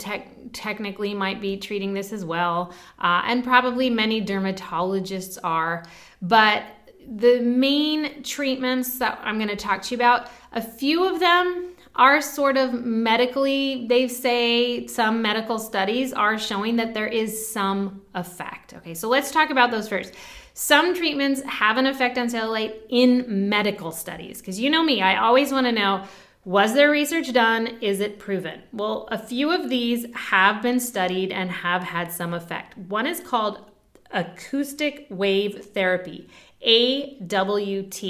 technically 0.54 1.16
might 1.16 1.42
be 1.42 1.58
treating 1.58 1.96
this 1.96 2.14
as 2.14 2.24
well, 2.24 2.75
uh, 3.00 3.24
and 3.25 3.44
probably 3.44 3.90
many 3.90 4.24
dermatologists 4.24 5.40
are. 5.44 5.84
But 6.22 6.62
the 7.08 7.40
main 7.40 8.22
treatments 8.22 9.00
that 9.00 9.20
I'm 9.24 9.38
going 9.40 9.50
to 9.50 9.56
talk 9.56 9.82
to 9.82 9.96
you 9.96 9.98
about, 9.98 10.30
a 10.52 10.62
few 10.62 11.12
of 11.12 11.20
them 11.20 11.75
are 11.96 12.22
sort 12.22 12.58
of 12.58 12.74
medically, 12.74 13.86
they 13.88 14.08
say 14.08 14.88
some 14.88 15.22
medical 15.22 15.60
studies 15.60 16.12
are 16.14 16.38
showing 16.38 16.75
that 16.75 16.94
there 16.94 17.08
is 17.08 17.50
some 17.50 18.02
effect. 18.14 18.74
Okay, 18.74 18.94
so 18.94 19.08
let's 19.08 19.32
talk 19.32 19.50
about 19.50 19.72
those 19.72 19.88
first. 19.88 20.14
Some 20.54 20.96
treatments 20.96 21.42
have 21.44 21.78
an 21.78 21.86
effect 21.86 22.18
on 22.18 22.28
cellulite 22.28 22.75
in 22.90 23.50
medical 23.50 23.92
studies 23.92 24.40
because 24.40 24.60
you 24.60 24.70
know 24.70 24.84
me, 24.84 25.02
I 25.02 25.18
always 25.18 25.52
want 25.52 25.68
to 25.68 25.72
know 25.72 26.06
was 26.46 26.75
there 26.75 26.92
research 26.92 27.34
done? 27.34 27.80
Is 27.82 28.00
it 28.00 28.20
proven? 28.20 28.62
Well, 28.72 29.08
a 29.10 29.18
few 29.18 29.52
of 29.52 29.68
these 29.68 30.06
have 30.14 30.62
been 30.62 30.80
studied 30.80 31.32
and 31.32 31.50
have 31.50 31.82
had 31.82 32.12
some 32.12 32.36
effect. 32.36 32.78
One 32.78 33.08
is 33.08 33.20
called 33.20 33.66
acoustic 34.12 35.08
wave 35.10 35.66
therapy, 35.74 36.30
AWT. 36.66 38.04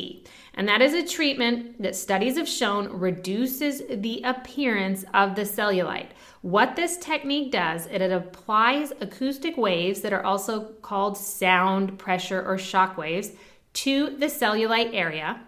And 0.57 0.69
that 0.69 0.81
is 0.81 0.93
a 0.93 1.05
treatment 1.05 1.81
that 1.81 1.95
studies 1.95 2.37
have 2.37 2.47
shown 2.47 2.87
reduces 2.87 3.83
the 3.89 4.21
appearance 4.23 5.03
of 5.13 5.35
the 5.35 5.41
cellulite. 5.41 6.11
What 6.41 6.75
this 6.75 6.97
technique 6.97 7.51
does, 7.51 7.87
it, 7.87 8.01
it 8.01 8.11
applies 8.11 8.93
acoustic 9.01 9.57
waves 9.57 10.01
that 10.01 10.13
are 10.13 10.23
also 10.23 10.69
called 10.81 11.17
sound, 11.17 11.99
pressure, 11.99 12.47
or 12.47 12.57
shock 12.57 12.97
waves 12.97 13.31
to 13.73 14.15
the 14.17 14.27
cellulite 14.27 14.93
area. 14.93 15.41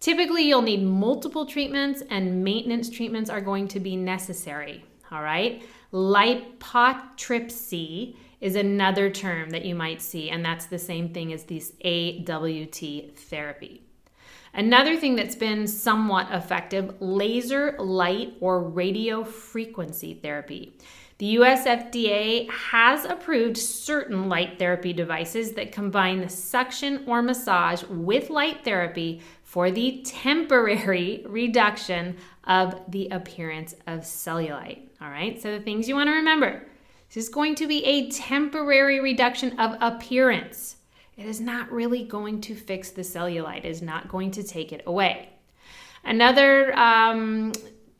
Typically, 0.00 0.46
you'll 0.46 0.62
need 0.62 0.82
multiple 0.82 1.46
treatments, 1.46 2.02
and 2.10 2.44
maintenance 2.44 2.90
treatments 2.90 3.30
are 3.30 3.40
going 3.40 3.68
to 3.68 3.80
be 3.80 3.96
necessary. 3.96 4.84
All 5.10 5.22
right. 5.22 5.62
Lipotropsy 5.92 8.16
is 8.40 8.56
another 8.56 9.10
term 9.10 9.50
that 9.50 9.64
you 9.64 9.74
might 9.74 10.00
see, 10.00 10.30
and 10.30 10.44
that's 10.44 10.66
the 10.66 10.78
same 10.78 11.12
thing 11.12 11.32
as 11.32 11.44
this 11.44 11.72
AWT 11.84 13.16
therapy. 13.16 13.82
Another 14.52 14.96
thing 14.96 15.14
that's 15.14 15.36
been 15.36 15.66
somewhat 15.66 16.28
effective 16.32 16.94
laser, 17.00 17.76
light, 17.78 18.34
or 18.40 18.62
radio 18.62 19.22
frequency 19.22 20.14
therapy. 20.14 20.76
The 21.18 21.26
US 21.26 21.66
FDA 21.66 22.50
has 22.50 23.04
approved 23.04 23.58
certain 23.58 24.28
light 24.28 24.58
therapy 24.58 24.94
devices 24.94 25.52
that 25.52 25.70
combine 25.70 26.20
the 26.20 26.30
suction 26.30 27.04
or 27.06 27.20
massage 27.20 27.84
with 27.84 28.30
light 28.30 28.64
therapy 28.64 29.20
for 29.44 29.70
the 29.70 30.02
temporary 30.02 31.22
reduction 31.28 32.16
of 32.44 32.80
the 32.88 33.08
appearance 33.10 33.74
of 33.86 34.00
cellulite. 34.00 34.80
All 35.02 35.10
right, 35.10 35.40
so 35.40 35.52
the 35.52 35.62
things 35.62 35.88
you 35.88 35.94
want 35.94 36.08
to 36.08 36.14
remember 36.14 36.62
this 37.12 37.24
is 37.24 37.28
going 37.28 37.56
to 37.56 37.66
be 37.66 37.84
a 37.84 38.08
temporary 38.08 39.00
reduction 39.00 39.58
of 39.58 39.76
appearance. 39.80 40.76
It 41.16 41.26
is 41.26 41.40
not 41.40 41.70
really 41.72 42.04
going 42.04 42.40
to 42.42 42.54
fix 42.54 42.90
the 42.90 43.02
cellulite, 43.02 43.64
it 43.64 43.64
is 43.64 43.82
not 43.82 44.08
going 44.08 44.30
to 44.32 44.42
take 44.42 44.72
it 44.72 44.82
away. 44.86 45.28
Another 46.04 46.76
um, 46.78 47.52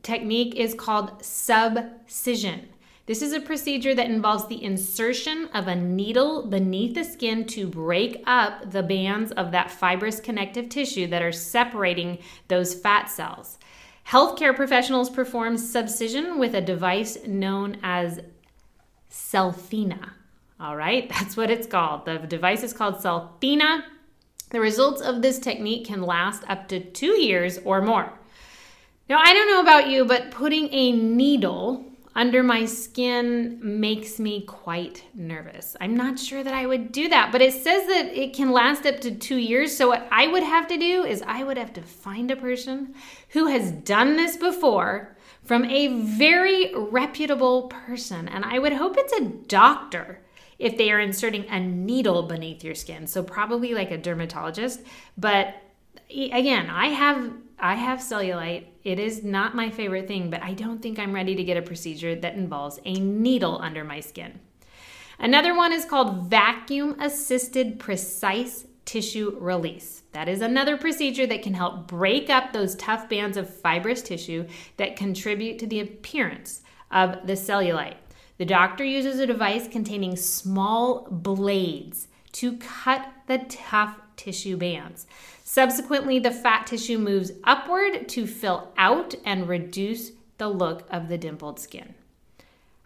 technique 0.02 0.54
is 0.54 0.74
called 0.74 1.24
subcision. 1.24 2.68
This 3.06 3.22
is 3.22 3.32
a 3.32 3.40
procedure 3.40 3.94
that 3.96 4.08
involves 4.08 4.46
the 4.46 4.62
insertion 4.62 5.48
of 5.54 5.66
a 5.66 5.74
needle 5.74 6.46
beneath 6.46 6.94
the 6.94 7.02
skin 7.02 7.44
to 7.46 7.66
break 7.66 8.22
up 8.26 8.70
the 8.70 8.84
bands 8.84 9.32
of 9.32 9.50
that 9.50 9.72
fibrous 9.72 10.20
connective 10.20 10.68
tissue 10.68 11.08
that 11.08 11.20
are 11.20 11.32
separating 11.32 12.18
those 12.46 12.72
fat 12.72 13.10
cells. 13.10 13.58
Healthcare 14.06 14.54
professionals 14.54 15.10
perform 15.10 15.58
subcision 15.58 16.38
with 16.38 16.54
a 16.54 16.60
device 16.60 17.18
known 17.26 17.78
as 17.82 18.20
Cellfina. 19.10 20.12
All 20.58 20.76
right, 20.76 21.08
that's 21.18 21.36
what 21.36 21.50
it's 21.50 21.66
called. 21.66 22.04
The 22.04 22.18
device 22.18 22.62
is 22.62 22.72
called 22.72 22.96
Cellfina. 22.96 23.82
The 24.50 24.60
results 24.60 25.00
of 25.00 25.22
this 25.22 25.38
technique 25.38 25.86
can 25.86 26.02
last 26.02 26.42
up 26.48 26.68
to 26.68 26.80
two 26.80 27.20
years 27.20 27.58
or 27.64 27.80
more. 27.80 28.12
Now, 29.08 29.18
I 29.18 29.32
don't 29.32 29.48
know 29.48 29.60
about 29.60 29.88
you, 29.88 30.04
but 30.04 30.30
putting 30.30 30.72
a 30.72 30.92
needle 30.92 31.84
under 32.14 32.42
my 32.42 32.64
skin 32.64 33.58
makes 33.62 34.18
me 34.18 34.42
quite 34.42 35.04
nervous. 35.14 35.76
I'm 35.80 35.96
not 35.96 36.18
sure 36.18 36.42
that 36.42 36.54
I 36.54 36.66
would 36.66 36.90
do 36.90 37.08
that, 37.08 37.30
but 37.30 37.40
it 37.40 37.52
says 37.52 37.86
that 37.86 38.06
it 38.06 38.34
can 38.34 38.50
last 38.50 38.86
up 38.86 39.00
to 39.00 39.14
two 39.14 39.36
years. 39.36 39.76
So, 39.76 39.88
what 39.88 40.06
I 40.10 40.26
would 40.26 40.42
have 40.42 40.66
to 40.68 40.76
do 40.76 41.04
is 41.04 41.22
I 41.26 41.44
would 41.44 41.56
have 41.56 41.72
to 41.74 41.82
find 41.82 42.30
a 42.30 42.36
person 42.36 42.94
who 43.30 43.46
has 43.46 43.70
done 43.70 44.16
this 44.16 44.36
before 44.36 45.16
from 45.44 45.64
a 45.64 45.88
very 46.02 46.74
reputable 46.74 47.64
person. 47.68 48.28
And 48.28 48.44
I 48.44 48.58
would 48.58 48.72
hope 48.72 48.96
it's 48.96 49.12
a 49.12 49.24
doctor 49.24 50.20
if 50.58 50.76
they 50.76 50.90
are 50.92 51.00
inserting 51.00 51.46
a 51.48 51.58
needle 51.58 52.22
beneath 52.24 52.62
your 52.62 52.74
skin. 52.74 53.06
So 53.06 53.22
probably 53.22 53.74
like 53.74 53.90
a 53.90 53.98
dermatologist. 53.98 54.82
But 55.16 55.54
again, 56.10 56.68
I 56.70 56.88
have 56.88 57.32
I 57.58 57.74
have 57.74 57.98
cellulite. 57.98 58.66
It 58.84 58.98
is 58.98 59.22
not 59.22 59.54
my 59.54 59.70
favorite 59.70 60.08
thing, 60.08 60.30
but 60.30 60.42
I 60.42 60.54
don't 60.54 60.80
think 60.80 60.98
I'm 60.98 61.14
ready 61.14 61.34
to 61.34 61.44
get 61.44 61.58
a 61.58 61.62
procedure 61.62 62.14
that 62.14 62.34
involves 62.34 62.80
a 62.84 62.94
needle 62.94 63.60
under 63.60 63.84
my 63.84 64.00
skin. 64.00 64.40
Another 65.18 65.54
one 65.54 65.72
is 65.72 65.84
called 65.84 66.30
vacuum 66.30 66.96
assisted 66.98 67.78
precise 67.78 68.66
tissue 68.90 69.36
release. 69.38 70.02
That 70.10 70.28
is 70.28 70.40
another 70.40 70.76
procedure 70.76 71.24
that 71.28 71.42
can 71.42 71.54
help 71.54 71.86
break 71.86 72.28
up 72.28 72.52
those 72.52 72.74
tough 72.74 73.08
bands 73.08 73.36
of 73.36 73.48
fibrous 73.48 74.02
tissue 74.02 74.48
that 74.78 74.96
contribute 74.96 75.60
to 75.60 75.66
the 75.68 75.78
appearance 75.78 76.62
of 76.90 77.24
the 77.24 77.34
cellulite. 77.34 77.98
The 78.38 78.44
doctor 78.44 78.82
uses 78.82 79.20
a 79.20 79.28
device 79.28 79.68
containing 79.68 80.16
small 80.16 81.06
blades 81.08 82.08
to 82.32 82.56
cut 82.56 83.12
the 83.28 83.38
tough 83.48 83.94
tissue 84.16 84.56
bands. 84.56 85.06
Subsequently, 85.44 86.18
the 86.18 86.32
fat 86.32 86.66
tissue 86.66 86.98
moves 86.98 87.30
upward 87.44 88.08
to 88.08 88.26
fill 88.26 88.72
out 88.76 89.14
and 89.24 89.48
reduce 89.48 90.10
the 90.38 90.48
look 90.48 90.88
of 90.90 91.08
the 91.08 91.18
dimpled 91.18 91.60
skin 91.60 91.94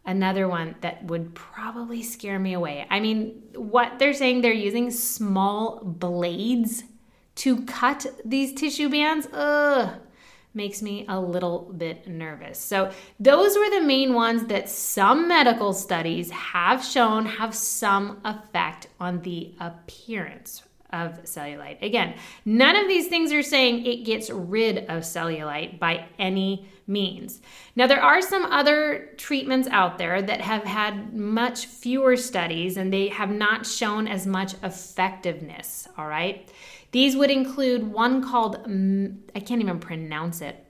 another 0.06 0.48
one 0.48 0.76
that 0.80 1.04
would 1.04 1.34
probably 1.34 2.02
scare 2.02 2.38
me 2.38 2.52
away. 2.52 2.86
I 2.90 3.00
mean, 3.00 3.42
what 3.54 3.98
they're 3.98 4.14
saying 4.14 4.40
they're 4.40 4.52
using 4.52 4.90
small 4.90 5.80
blades 5.82 6.84
to 7.36 7.64
cut 7.64 8.06
these 8.24 8.52
tissue 8.52 8.88
bands, 8.88 9.26
ugh, 9.32 9.98
makes 10.52 10.82
me 10.82 11.04
a 11.08 11.18
little 11.18 11.72
bit 11.76 12.06
nervous. 12.06 12.58
So, 12.58 12.92
those 13.18 13.56
were 13.56 13.70
the 13.70 13.80
main 13.80 14.14
ones 14.14 14.46
that 14.46 14.68
some 14.68 15.26
medical 15.26 15.72
studies 15.72 16.30
have 16.30 16.84
shown 16.84 17.26
have 17.26 17.54
some 17.54 18.20
effect 18.24 18.86
on 19.00 19.22
the 19.22 19.54
appearance 19.58 20.62
of 20.94 21.24
cellulite. 21.24 21.82
Again, 21.82 22.14
none 22.44 22.76
of 22.76 22.86
these 22.86 23.08
things 23.08 23.32
are 23.32 23.42
saying 23.42 23.84
it 23.84 24.04
gets 24.04 24.30
rid 24.30 24.78
of 24.78 25.02
cellulite 25.02 25.80
by 25.80 26.06
any 26.18 26.68
means. 26.86 27.40
Now, 27.74 27.86
there 27.86 28.02
are 28.02 28.22
some 28.22 28.44
other 28.44 29.10
treatments 29.16 29.68
out 29.70 29.98
there 29.98 30.22
that 30.22 30.40
have 30.40 30.64
had 30.64 31.14
much 31.14 31.66
fewer 31.66 32.16
studies 32.16 32.76
and 32.76 32.92
they 32.92 33.08
have 33.08 33.30
not 33.30 33.66
shown 33.66 34.06
as 34.06 34.26
much 34.26 34.54
effectiveness, 34.62 35.88
all 35.98 36.06
right? 36.06 36.48
These 36.92 37.16
would 37.16 37.30
include 37.30 37.90
one 37.90 38.22
called, 38.22 38.56
I 39.34 39.40
can't 39.40 39.60
even 39.60 39.80
pronounce 39.80 40.40
it, 40.40 40.64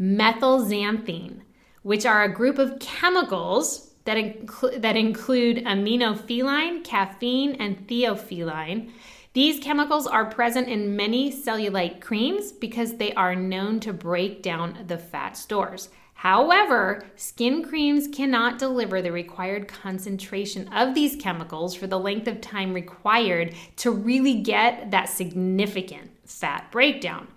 methylxanthine, 0.00 1.40
which 1.82 2.06
are 2.06 2.22
a 2.22 2.32
group 2.32 2.58
of 2.58 2.78
chemicals 2.78 3.88
that, 4.04 4.16
inclu- 4.16 4.80
that 4.80 4.96
include 4.96 5.58
aminophylline, 5.66 6.82
caffeine, 6.82 7.56
and 7.56 7.86
theophylline. 7.86 8.90
These 9.34 9.62
chemicals 9.62 10.06
are 10.06 10.24
present 10.24 10.68
in 10.68 10.96
many 10.96 11.30
cellulite 11.30 12.00
creams 12.00 12.50
because 12.50 12.96
they 12.96 13.12
are 13.12 13.34
known 13.34 13.78
to 13.80 13.92
break 13.92 14.42
down 14.42 14.84
the 14.86 14.98
fat 14.98 15.36
stores. 15.36 15.90
However, 16.14 17.04
skin 17.14 17.62
creams 17.62 18.08
cannot 18.08 18.58
deliver 18.58 19.00
the 19.00 19.12
required 19.12 19.68
concentration 19.68 20.66
of 20.68 20.94
these 20.94 21.14
chemicals 21.14 21.76
for 21.76 21.86
the 21.86 21.98
length 21.98 22.26
of 22.26 22.40
time 22.40 22.72
required 22.72 23.54
to 23.76 23.92
really 23.92 24.34
get 24.34 24.90
that 24.90 25.08
significant 25.08 26.10
fat 26.24 26.72
breakdown. 26.72 27.28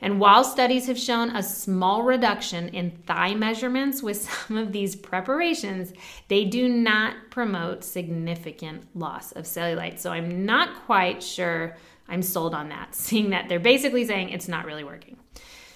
And 0.00 0.20
while 0.20 0.44
studies 0.44 0.86
have 0.86 0.98
shown 0.98 1.34
a 1.34 1.42
small 1.42 2.02
reduction 2.02 2.68
in 2.68 2.90
thigh 2.90 3.34
measurements 3.34 4.02
with 4.02 4.22
some 4.46 4.56
of 4.56 4.72
these 4.72 4.94
preparations, 4.94 5.92
they 6.28 6.44
do 6.44 6.68
not 6.68 7.14
promote 7.30 7.84
significant 7.84 8.84
loss 8.94 9.32
of 9.32 9.44
cellulite. 9.44 9.98
So 9.98 10.10
I'm 10.12 10.44
not 10.44 10.84
quite 10.86 11.22
sure 11.22 11.76
I'm 12.08 12.22
sold 12.22 12.54
on 12.54 12.68
that, 12.70 12.94
seeing 12.94 13.30
that 13.30 13.48
they're 13.48 13.60
basically 13.60 14.04
saying 14.04 14.30
it's 14.30 14.48
not 14.48 14.66
really 14.66 14.84
working. 14.84 15.16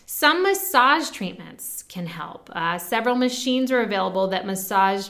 Some 0.06 0.42
massage 0.42 1.10
treatments 1.10 1.84
can 1.88 2.06
help. 2.06 2.50
Uh, 2.52 2.76
several 2.78 3.14
machines 3.14 3.72
are 3.72 3.80
available 3.80 4.28
that 4.28 4.44
massage 4.44 5.08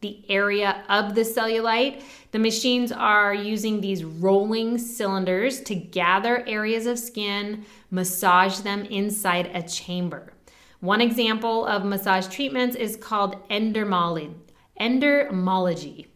the 0.00 0.24
area 0.28 0.84
of 0.88 1.14
the 1.14 1.22
cellulite. 1.22 2.02
The 2.30 2.38
machines 2.38 2.92
are 2.92 3.34
using 3.34 3.80
these 3.80 4.04
rolling 4.04 4.78
cylinders 4.78 5.60
to 5.62 5.74
gather 5.74 6.46
areas 6.46 6.86
of 6.86 6.98
skin, 6.98 7.64
massage 7.90 8.58
them 8.60 8.84
inside 8.84 9.50
a 9.54 9.62
chamber. 9.62 10.32
One 10.80 11.00
example 11.00 11.66
of 11.66 11.84
massage 11.84 12.28
treatments 12.28 12.76
is 12.76 12.96
called 12.96 13.48
endermology, 13.48 14.36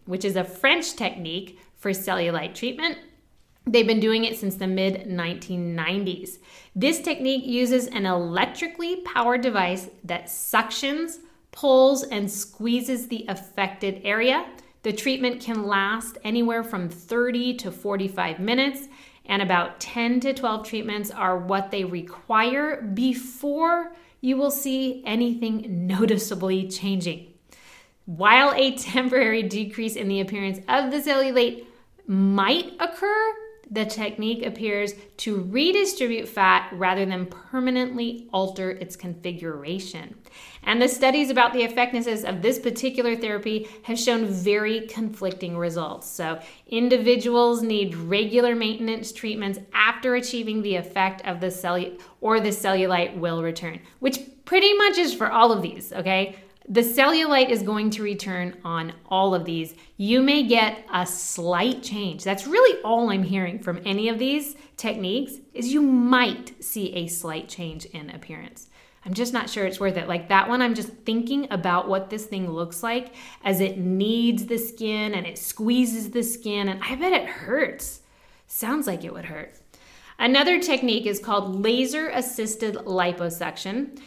which 0.04 0.24
is 0.24 0.36
a 0.36 0.44
French 0.44 0.94
technique 0.96 1.58
for 1.76 1.90
cellulite 1.92 2.54
treatment. 2.54 2.98
They've 3.66 3.86
been 3.86 4.00
doing 4.00 4.24
it 4.24 4.38
since 4.38 4.56
the 4.56 4.66
mid 4.66 5.06
1990s. 5.06 6.38
This 6.74 7.00
technique 7.00 7.44
uses 7.44 7.86
an 7.86 8.06
electrically 8.06 8.96
powered 9.02 9.42
device 9.42 9.88
that 10.04 10.26
suctions, 10.26 11.18
pulls, 11.52 12.02
and 12.04 12.30
squeezes 12.30 13.08
the 13.08 13.24
affected 13.28 14.00
area. 14.04 14.46
The 14.82 14.92
treatment 14.92 15.42
can 15.42 15.66
last 15.66 16.16
anywhere 16.24 16.64
from 16.64 16.88
30 16.88 17.54
to 17.54 17.70
45 17.70 18.40
minutes, 18.40 18.88
and 19.26 19.42
about 19.42 19.80
10 19.80 20.20
to 20.20 20.34
12 20.34 20.66
treatments 20.66 21.10
are 21.10 21.38
what 21.38 21.70
they 21.70 21.84
require 21.84 22.82
before 22.82 23.92
you 24.20 24.36
will 24.36 24.50
see 24.50 25.02
anything 25.06 25.86
noticeably 25.86 26.68
changing. 26.68 27.32
While 28.06 28.52
a 28.54 28.72
temporary 28.76 29.42
decrease 29.42 29.96
in 29.96 30.08
the 30.08 30.20
appearance 30.20 30.58
of 30.68 30.90
the 30.90 30.98
cellulite 30.98 31.66
might 32.06 32.72
occur, 32.80 33.34
the 33.70 33.84
technique 33.84 34.44
appears 34.44 34.94
to 35.18 35.42
redistribute 35.42 36.28
fat 36.28 36.68
rather 36.72 37.06
than 37.06 37.26
permanently 37.26 38.28
alter 38.32 38.70
its 38.70 38.96
configuration. 38.96 40.16
And 40.64 40.82
the 40.82 40.88
studies 40.88 41.30
about 41.30 41.52
the 41.52 41.62
effectiveness 41.62 42.24
of 42.24 42.42
this 42.42 42.58
particular 42.58 43.16
therapy 43.16 43.68
have 43.84 43.98
shown 43.98 44.26
very 44.26 44.86
conflicting 44.88 45.56
results. 45.56 46.08
So, 46.08 46.40
individuals 46.66 47.62
need 47.62 47.94
regular 47.94 48.54
maintenance 48.54 49.12
treatments 49.12 49.58
after 49.72 50.16
achieving 50.16 50.62
the 50.62 50.76
effect 50.76 51.26
of 51.26 51.40
the 51.40 51.46
cellu- 51.46 52.00
or 52.20 52.40
the 52.40 52.50
cellulite 52.50 53.16
will 53.16 53.42
return, 53.42 53.80
which 54.00 54.18
pretty 54.44 54.74
much 54.74 54.98
is 54.98 55.14
for 55.14 55.30
all 55.30 55.52
of 55.52 55.62
these, 55.62 55.92
okay? 55.92 56.36
The 56.68 56.82
cellulite 56.82 57.48
is 57.48 57.62
going 57.62 57.90
to 57.90 58.02
return 58.02 58.56
on 58.64 58.92
all 59.06 59.34
of 59.34 59.44
these. 59.44 59.74
You 59.96 60.20
may 60.20 60.44
get 60.44 60.84
a 60.92 61.04
slight 61.04 61.82
change. 61.82 62.22
That's 62.22 62.46
really 62.46 62.80
all 62.82 63.10
I'm 63.10 63.24
hearing 63.24 63.58
from 63.58 63.80
any 63.84 64.08
of 64.08 64.18
these 64.18 64.54
techniques 64.76 65.34
is 65.52 65.72
you 65.72 65.82
might 65.82 66.62
see 66.62 66.92
a 66.92 67.08
slight 67.08 67.48
change 67.48 67.86
in 67.86 68.10
appearance. 68.10 68.68
I'm 69.04 69.14
just 69.14 69.32
not 69.32 69.48
sure 69.48 69.64
it's 69.64 69.80
worth 69.80 69.96
it. 69.96 70.08
Like 70.08 70.28
that 70.28 70.48
one, 70.48 70.60
I'm 70.60 70.74
just 70.74 70.90
thinking 70.90 71.48
about 71.50 71.88
what 71.88 72.10
this 72.10 72.26
thing 72.26 72.50
looks 72.50 72.82
like 72.82 73.14
as 73.42 73.60
it 73.60 73.78
kneads 73.78 74.46
the 74.46 74.58
skin 74.58 75.14
and 75.14 75.26
it 75.26 75.38
squeezes 75.38 76.10
the 76.10 76.22
skin, 76.22 76.68
and 76.68 76.82
I 76.82 76.94
bet 76.96 77.12
it 77.12 77.26
hurts. 77.26 78.02
Sounds 78.46 78.86
like 78.86 79.02
it 79.02 79.12
would 79.14 79.24
hurt. 79.24 79.54
Another 80.20 80.60
technique 80.60 81.06
is 81.06 81.18
called 81.18 81.62
laser 81.62 82.10
assisted 82.10 82.74
liposuction. 82.74 83.98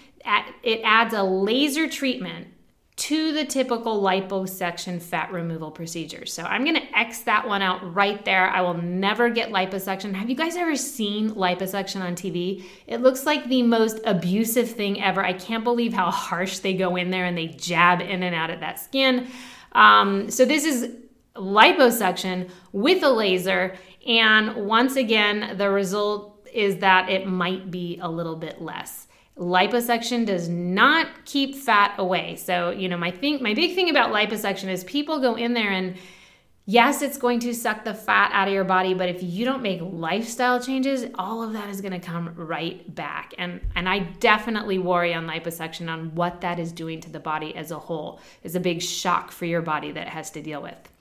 It 0.61 0.81
adds 0.83 1.13
a 1.15 1.23
laser 1.23 1.89
treatment 1.89 2.49
to 2.95 3.33
the 3.33 3.43
typical 3.43 3.99
liposuction 3.99 5.01
fat 5.01 5.31
removal 5.31 5.71
procedure. 5.71 6.27
So 6.27 6.43
I'm 6.43 6.63
going 6.63 6.75
to 6.75 6.97
X 6.97 7.21
that 7.21 7.47
one 7.47 7.63
out 7.63 7.95
right 7.95 8.23
there. 8.23 8.47
I 8.47 8.61
will 8.61 8.75
never 8.75 9.31
get 9.31 9.49
liposuction. 9.49 10.13
Have 10.13 10.29
you 10.29 10.35
guys 10.35 10.55
ever 10.55 10.75
seen 10.75 11.31
liposuction 11.31 12.01
on 12.01 12.13
TV? 12.13 12.63
It 12.85 13.01
looks 13.01 13.25
like 13.25 13.49
the 13.49 13.63
most 13.63 13.99
abusive 14.05 14.69
thing 14.69 15.01
ever. 15.01 15.25
I 15.25 15.33
can't 15.33 15.63
believe 15.63 15.93
how 15.93 16.11
harsh 16.11 16.59
they 16.59 16.75
go 16.75 16.95
in 16.95 17.09
there 17.09 17.25
and 17.25 17.35
they 17.35 17.47
jab 17.47 18.01
in 18.01 18.21
and 18.21 18.35
out 18.35 18.51
of 18.51 18.59
that 18.59 18.79
skin. 18.79 19.27
Um, 19.71 20.29
so 20.29 20.45
this 20.45 20.63
is 20.63 20.91
liposuction 21.35 22.49
with 22.71 23.01
a 23.03 23.09
laser. 23.09 23.75
And 24.07 24.67
once 24.67 24.95
again, 24.95 25.57
the 25.57 25.69
result 25.69 26.47
is 26.51 26.77
that 26.77 27.09
it 27.09 27.25
might 27.25 27.71
be 27.71 27.99
a 28.01 28.09
little 28.09 28.35
bit 28.35 28.61
less 28.61 29.07
liposuction 29.37 30.25
does 30.25 30.47
not 30.47 31.07
keep 31.25 31.55
fat 31.55 31.95
away. 31.97 32.35
So, 32.35 32.69
you 32.69 32.87
know, 32.87 32.97
my 32.97 33.11
thing 33.11 33.41
my 33.41 33.53
big 33.53 33.75
thing 33.75 33.89
about 33.89 34.11
liposuction 34.11 34.69
is 34.69 34.83
people 34.83 35.19
go 35.19 35.35
in 35.35 35.53
there 35.53 35.71
and 35.71 35.95
yes, 36.65 37.01
it's 37.01 37.17
going 37.17 37.39
to 37.39 37.53
suck 37.53 37.83
the 37.83 37.93
fat 37.93 38.31
out 38.31 38.47
of 38.47 38.53
your 38.53 38.63
body, 38.63 38.93
but 38.93 39.09
if 39.09 39.21
you 39.21 39.43
don't 39.43 39.61
make 39.61 39.81
lifestyle 39.81 40.61
changes, 40.61 41.05
all 41.15 41.43
of 41.43 41.53
that 41.53 41.69
is 41.69 41.81
going 41.81 41.91
to 41.93 41.99
come 41.99 42.33
right 42.35 42.93
back. 42.93 43.33
And 43.37 43.61
and 43.75 43.89
I 43.89 43.99
definitely 43.99 44.77
worry 44.77 45.13
on 45.13 45.27
liposuction 45.27 45.89
on 45.89 46.13
what 46.15 46.41
that 46.41 46.59
is 46.59 46.71
doing 46.71 47.01
to 47.01 47.11
the 47.11 47.19
body 47.19 47.55
as 47.55 47.71
a 47.71 47.79
whole. 47.79 48.19
Is 48.43 48.55
a 48.55 48.59
big 48.59 48.81
shock 48.81 49.31
for 49.31 49.45
your 49.45 49.61
body 49.61 49.91
that 49.91 50.07
has 50.07 50.29
to 50.31 50.41
deal 50.41 50.61
with. 50.61 50.92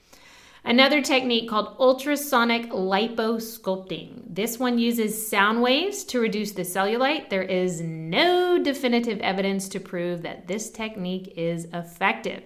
Another 0.65 1.01
technique 1.01 1.49
called 1.49 1.77
ultrasonic 1.77 2.69
liposculpting. 2.69 4.21
This 4.33 4.57
one 4.57 4.79
uses 4.79 5.27
sound 5.27 5.61
waves 5.61 6.05
to 6.05 6.21
reduce 6.21 6.53
the 6.53 6.61
cellulite. 6.61 7.29
There 7.29 7.43
is 7.43 7.81
no 7.81 8.63
definitive 8.63 9.19
evidence 9.19 9.67
to 9.69 9.81
prove 9.81 10.21
that 10.21 10.47
this 10.47 10.69
technique 10.69 11.33
is 11.35 11.67
effective. 11.73 12.43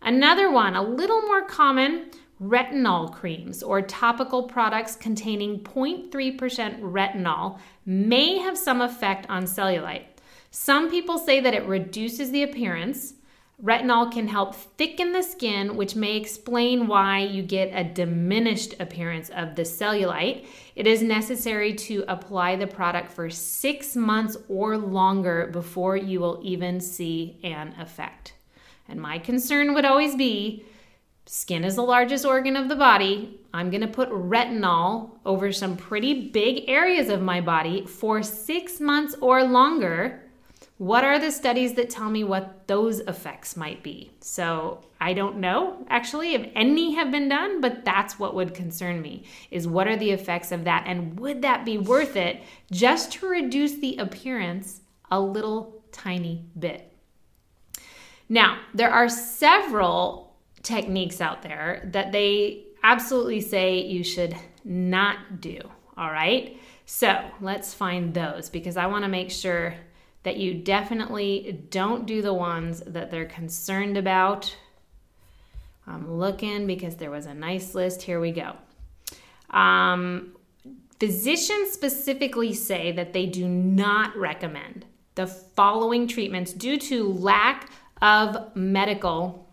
Another 0.00 0.48
one, 0.48 0.76
a 0.76 0.82
little 0.82 1.22
more 1.22 1.42
common, 1.42 2.10
retinol 2.40 3.12
creams 3.12 3.64
or 3.64 3.82
topical 3.82 4.44
products 4.44 4.94
containing 4.94 5.60
0.3% 5.60 6.80
retinol 6.80 7.58
may 7.84 8.38
have 8.38 8.56
some 8.56 8.80
effect 8.80 9.26
on 9.28 9.44
cellulite. 9.44 10.04
Some 10.52 10.88
people 10.88 11.18
say 11.18 11.40
that 11.40 11.54
it 11.54 11.66
reduces 11.66 12.30
the 12.30 12.44
appearance. 12.44 13.14
Retinol 13.62 14.10
can 14.10 14.26
help 14.26 14.54
thicken 14.54 15.12
the 15.12 15.22
skin, 15.22 15.76
which 15.76 15.94
may 15.94 16.16
explain 16.16 16.88
why 16.88 17.20
you 17.20 17.42
get 17.42 17.70
a 17.72 17.84
diminished 17.84 18.74
appearance 18.80 19.30
of 19.30 19.54
the 19.54 19.62
cellulite. 19.62 20.46
It 20.74 20.88
is 20.88 21.02
necessary 21.02 21.72
to 21.74 22.04
apply 22.08 22.56
the 22.56 22.66
product 22.66 23.12
for 23.12 23.30
six 23.30 23.94
months 23.94 24.36
or 24.48 24.76
longer 24.76 25.48
before 25.52 25.96
you 25.96 26.18
will 26.18 26.40
even 26.42 26.80
see 26.80 27.38
an 27.44 27.74
effect. 27.78 28.34
And 28.88 29.00
my 29.00 29.18
concern 29.18 29.72
would 29.74 29.84
always 29.84 30.16
be 30.16 30.64
skin 31.26 31.64
is 31.64 31.76
the 31.76 31.82
largest 31.82 32.26
organ 32.26 32.56
of 32.56 32.68
the 32.68 32.76
body. 32.76 33.40
I'm 33.54 33.70
going 33.70 33.80
to 33.80 33.86
put 33.86 34.10
retinol 34.10 35.12
over 35.24 35.52
some 35.52 35.76
pretty 35.76 36.28
big 36.28 36.68
areas 36.68 37.08
of 37.08 37.22
my 37.22 37.40
body 37.40 37.86
for 37.86 38.22
six 38.22 38.80
months 38.80 39.14
or 39.20 39.44
longer 39.44 40.23
what 40.78 41.04
are 41.04 41.20
the 41.20 41.30
studies 41.30 41.74
that 41.74 41.88
tell 41.88 42.10
me 42.10 42.24
what 42.24 42.66
those 42.66 42.98
effects 43.00 43.56
might 43.56 43.82
be? 43.82 44.10
So 44.20 44.80
I 45.00 45.12
don't 45.12 45.36
know 45.36 45.84
actually 45.88 46.34
if 46.34 46.50
any 46.54 46.94
have 46.94 47.12
been 47.12 47.28
done, 47.28 47.60
but 47.60 47.84
that's 47.84 48.18
what 48.18 48.34
would 48.34 48.54
concern 48.54 49.00
me 49.00 49.24
is 49.50 49.68
what 49.68 49.86
are 49.86 49.96
the 49.96 50.10
effects 50.10 50.50
of 50.50 50.64
that 50.64 50.84
and 50.86 51.18
would 51.20 51.42
that 51.42 51.64
be 51.64 51.78
worth 51.78 52.16
it 52.16 52.42
just 52.72 53.12
to 53.12 53.28
reduce 53.28 53.74
the 53.74 53.96
appearance 53.98 54.80
a 55.12 55.20
little 55.20 55.80
tiny 55.92 56.44
bit? 56.58 56.90
Now, 58.28 58.58
there 58.72 58.90
are 58.90 59.08
several 59.08 60.34
techniques 60.62 61.20
out 61.20 61.42
there 61.42 61.88
that 61.92 62.10
they 62.10 62.64
absolutely 62.82 63.40
say 63.40 63.80
you 63.80 64.02
should 64.02 64.34
not 64.64 65.40
do, 65.40 65.60
all 65.96 66.10
right? 66.10 66.58
So, 66.86 67.30
let's 67.40 67.74
find 67.74 68.12
those 68.12 68.48
because 68.48 68.76
I 68.76 68.86
want 68.86 69.04
to 69.04 69.08
make 69.08 69.30
sure 69.30 69.74
that 70.24 70.36
you 70.36 70.54
definitely 70.54 71.64
don't 71.70 72.06
do 72.06 72.20
the 72.20 72.34
ones 72.34 72.82
that 72.86 73.10
they're 73.10 73.26
concerned 73.26 73.96
about. 73.96 74.54
I'm 75.86 76.18
looking 76.18 76.66
because 76.66 76.96
there 76.96 77.10
was 77.10 77.26
a 77.26 77.34
nice 77.34 77.74
list. 77.74 78.02
Here 78.02 78.18
we 78.18 78.32
go. 78.32 78.56
Um, 79.50 80.34
physicians 80.98 81.70
specifically 81.70 82.54
say 82.54 82.90
that 82.92 83.12
they 83.12 83.26
do 83.26 83.46
not 83.46 84.16
recommend 84.16 84.86
the 85.14 85.26
following 85.26 86.08
treatments 86.08 86.52
due 86.52 86.78
to 86.78 87.12
lack 87.12 87.70
of 88.02 88.56
medical 88.56 89.43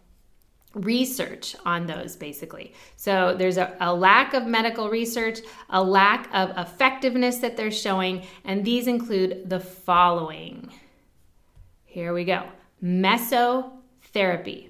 research 0.73 1.55
on 1.65 1.86
those 1.86 2.15
basically. 2.15 2.73
So 2.95 3.36
there's 3.38 3.57
a, 3.57 3.75
a, 3.81 3.93
lack 3.93 4.34
of 4.34 4.45
medical 4.45 4.89
research, 4.89 5.39
a 5.69 5.84
lack 5.84 6.29
of 6.34 6.57
effectiveness 6.57 7.38
that 7.39 7.57
they're 7.57 7.71
showing, 7.71 8.23
and 8.45 8.63
these 8.63 8.88
include 8.88 9.49
the 9.49 9.60
following. 9.60 10.71
Here 11.84 12.13
we 12.13 12.23
go 12.23 12.45
mesotherapy. 12.84 14.69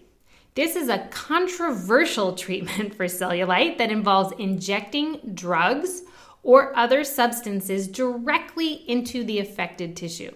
This 0.54 0.76
is 0.76 0.90
a 0.90 1.08
controversial 1.12 2.34
treatment 2.44 2.96
for 2.96 3.06
cellulite 3.06 3.78
that 3.78 3.92
involves 3.92 4.34
injecting 4.38 5.34
drugs 5.34 6.02
or 6.44 6.76
other 6.76 7.04
substances 7.04 7.88
directly 7.88 8.74
into 8.90 9.24
the 9.24 9.40
affected 9.40 9.96
tissue. 9.96 10.34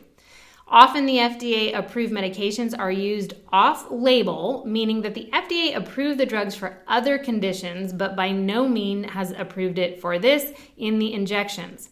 Often, 0.67 1.05
the 1.05 1.17
FDA 1.17 1.77
approved 1.77 2.11
medications 2.11 2.77
are 2.77 2.91
used 2.91 3.33
off 3.53 3.85
label, 3.91 4.63
meaning 4.65 5.01
that 5.03 5.13
the 5.13 5.29
FDA 5.31 5.75
approved 5.75 6.19
the 6.19 6.25
drugs 6.25 6.55
for 6.55 6.81
other 6.87 7.19
conditions, 7.19 7.93
but 7.93 8.15
by 8.15 8.31
no 8.31 8.67
means 8.67 9.11
has 9.11 9.31
approved 9.31 9.77
it 9.77 10.01
for 10.01 10.17
this 10.17 10.53
in 10.75 10.97
the 10.97 11.13
injections. 11.13 11.89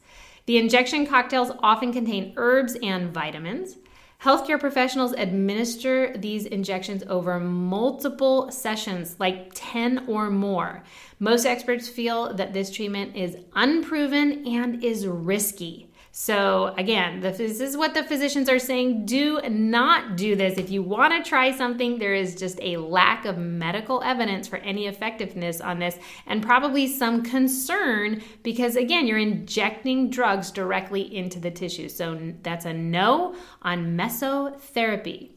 The 0.47 0.57
injection 0.57 1.05
cocktails 1.05 1.51
often 1.59 1.93
contain 1.93 2.33
herbs 2.35 2.75
and 2.81 3.13
vitamins. 3.13 3.77
Healthcare 4.23 4.59
professionals 4.59 5.11
administer 5.13 6.17
these 6.17 6.45
injections 6.45 7.03
over 7.07 7.39
multiple 7.39 8.49
sessions, 8.51 9.17
like 9.19 9.51
10 9.53 10.05
or 10.07 10.29
more. 10.29 10.83
Most 11.19 11.45
experts 11.45 11.89
feel 11.89 12.33
that 12.33 12.53
this 12.53 12.71
treatment 12.71 13.15
is 13.15 13.37
unproven 13.53 14.47
and 14.47 14.83
is 14.83 15.05
risky. 15.05 15.89
So, 16.15 16.75
again, 16.77 17.21
this 17.21 17.39
is 17.39 17.75
what 17.75 17.95
the 17.95 18.03
physicians 18.03 18.47
are 18.47 18.59
saying. 18.59 19.07
Do 19.07 19.41
not 19.49 20.15
do 20.15 20.35
this. 20.35 20.59
If 20.59 20.69
you 20.69 20.83
want 20.83 21.11
to 21.11 21.27
try 21.27 21.51
something, 21.51 21.97
there 21.97 22.13
is 22.13 22.35
just 22.35 22.59
a 22.61 22.77
lack 22.77 23.25
of 23.25 23.39
medical 23.39 23.99
evidence 24.03 24.47
for 24.47 24.57
any 24.57 24.85
effectiveness 24.85 25.59
on 25.59 25.79
this, 25.79 25.97
and 26.27 26.43
probably 26.43 26.85
some 26.85 27.23
concern 27.23 28.21
because, 28.43 28.75
again, 28.75 29.07
you're 29.07 29.17
injecting 29.17 30.11
drugs 30.11 30.51
directly 30.51 31.01
into 31.15 31.39
the 31.39 31.49
tissue. 31.49 31.89
So, 31.89 32.33
that's 32.43 32.65
a 32.65 32.73
no 32.73 33.35
on 33.63 33.97
mesotherapy. 33.97 35.31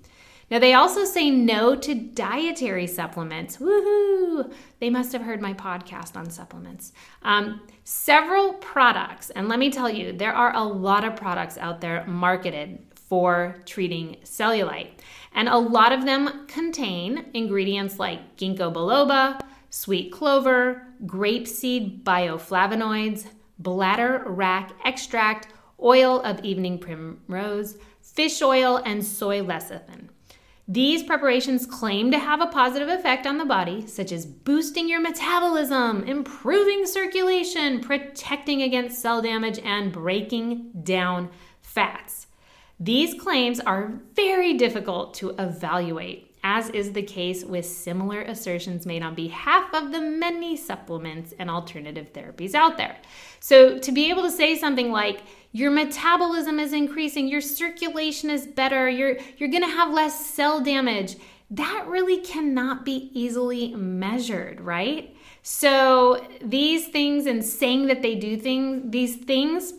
Now, 0.48 0.60
they 0.60 0.74
also 0.74 1.04
say 1.04 1.30
no 1.30 1.74
to 1.74 1.94
dietary 1.94 2.86
supplements. 2.86 3.56
Woohoo! 3.56 4.52
They 4.78 4.90
must 4.90 5.12
have 5.12 5.22
heard 5.22 5.42
my 5.42 5.54
podcast 5.54 6.16
on 6.16 6.30
supplements. 6.30 6.92
Um, 7.22 7.62
several 7.82 8.52
products, 8.54 9.30
and 9.30 9.48
let 9.48 9.58
me 9.58 9.70
tell 9.70 9.90
you, 9.90 10.12
there 10.12 10.32
are 10.32 10.54
a 10.54 10.62
lot 10.62 11.04
of 11.04 11.16
products 11.16 11.58
out 11.58 11.80
there 11.80 12.06
marketed 12.06 12.78
for 12.94 13.56
treating 13.66 14.16
cellulite. 14.24 14.90
And 15.34 15.48
a 15.48 15.58
lot 15.58 15.92
of 15.92 16.04
them 16.04 16.46
contain 16.46 17.26
ingredients 17.34 17.98
like 17.98 18.36
ginkgo 18.36 18.72
biloba, 18.72 19.40
sweet 19.70 20.12
clover, 20.12 20.86
grapeseed 21.04 22.02
bioflavonoids, 22.04 23.26
bladder 23.58 24.22
wrack 24.26 24.72
extract, 24.84 25.48
oil 25.82 26.20
of 26.22 26.44
evening 26.44 26.78
primrose, 26.78 27.78
fish 28.00 28.42
oil, 28.42 28.76
and 28.84 29.04
soy 29.04 29.40
lecithin. 29.40 30.08
These 30.68 31.04
preparations 31.04 31.64
claim 31.64 32.10
to 32.10 32.18
have 32.18 32.40
a 32.40 32.48
positive 32.48 32.88
effect 32.88 33.24
on 33.24 33.38
the 33.38 33.44
body, 33.44 33.86
such 33.86 34.10
as 34.10 34.26
boosting 34.26 34.88
your 34.88 35.00
metabolism, 35.00 36.02
improving 36.02 36.86
circulation, 36.86 37.80
protecting 37.80 38.62
against 38.62 39.00
cell 39.00 39.22
damage, 39.22 39.60
and 39.60 39.92
breaking 39.92 40.72
down 40.82 41.30
fats. 41.60 42.26
These 42.80 43.14
claims 43.14 43.60
are 43.60 44.00
very 44.14 44.54
difficult 44.54 45.14
to 45.14 45.30
evaluate, 45.38 46.34
as 46.42 46.68
is 46.70 46.92
the 46.92 47.02
case 47.02 47.44
with 47.44 47.64
similar 47.64 48.22
assertions 48.22 48.86
made 48.86 49.04
on 49.04 49.14
behalf 49.14 49.72
of 49.72 49.92
the 49.92 50.00
many 50.00 50.56
supplements 50.56 51.32
and 51.38 51.48
alternative 51.48 52.12
therapies 52.12 52.54
out 52.54 52.76
there. 52.76 52.96
So, 53.38 53.78
to 53.78 53.92
be 53.92 54.10
able 54.10 54.22
to 54.24 54.30
say 54.30 54.58
something 54.58 54.90
like, 54.90 55.22
your 55.56 55.70
metabolism 55.70 56.60
is 56.60 56.74
increasing, 56.74 57.26
your 57.26 57.40
circulation 57.40 58.28
is 58.28 58.46
better, 58.46 58.90
you're, 58.90 59.16
you're 59.38 59.48
gonna 59.48 59.66
have 59.66 59.90
less 59.90 60.26
cell 60.26 60.60
damage, 60.60 61.16
that 61.50 61.86
really 61.88 62.18
cannot 62.18 62.84
be 62.84 63.10
easily 63.14 63.74
measured, 63.74 64.60
right? 64.60 65.16
So, 65.42 66.28
these 66.42 66.88
things 66.88 67.24
and 67.24 67.42
saying 67.42 67.86
that 67.86 68.02
they 68.02 68.16
do 68.16 68.36
things, 68.36 68.82
these 68.90 69.16
things, 69.16 69.72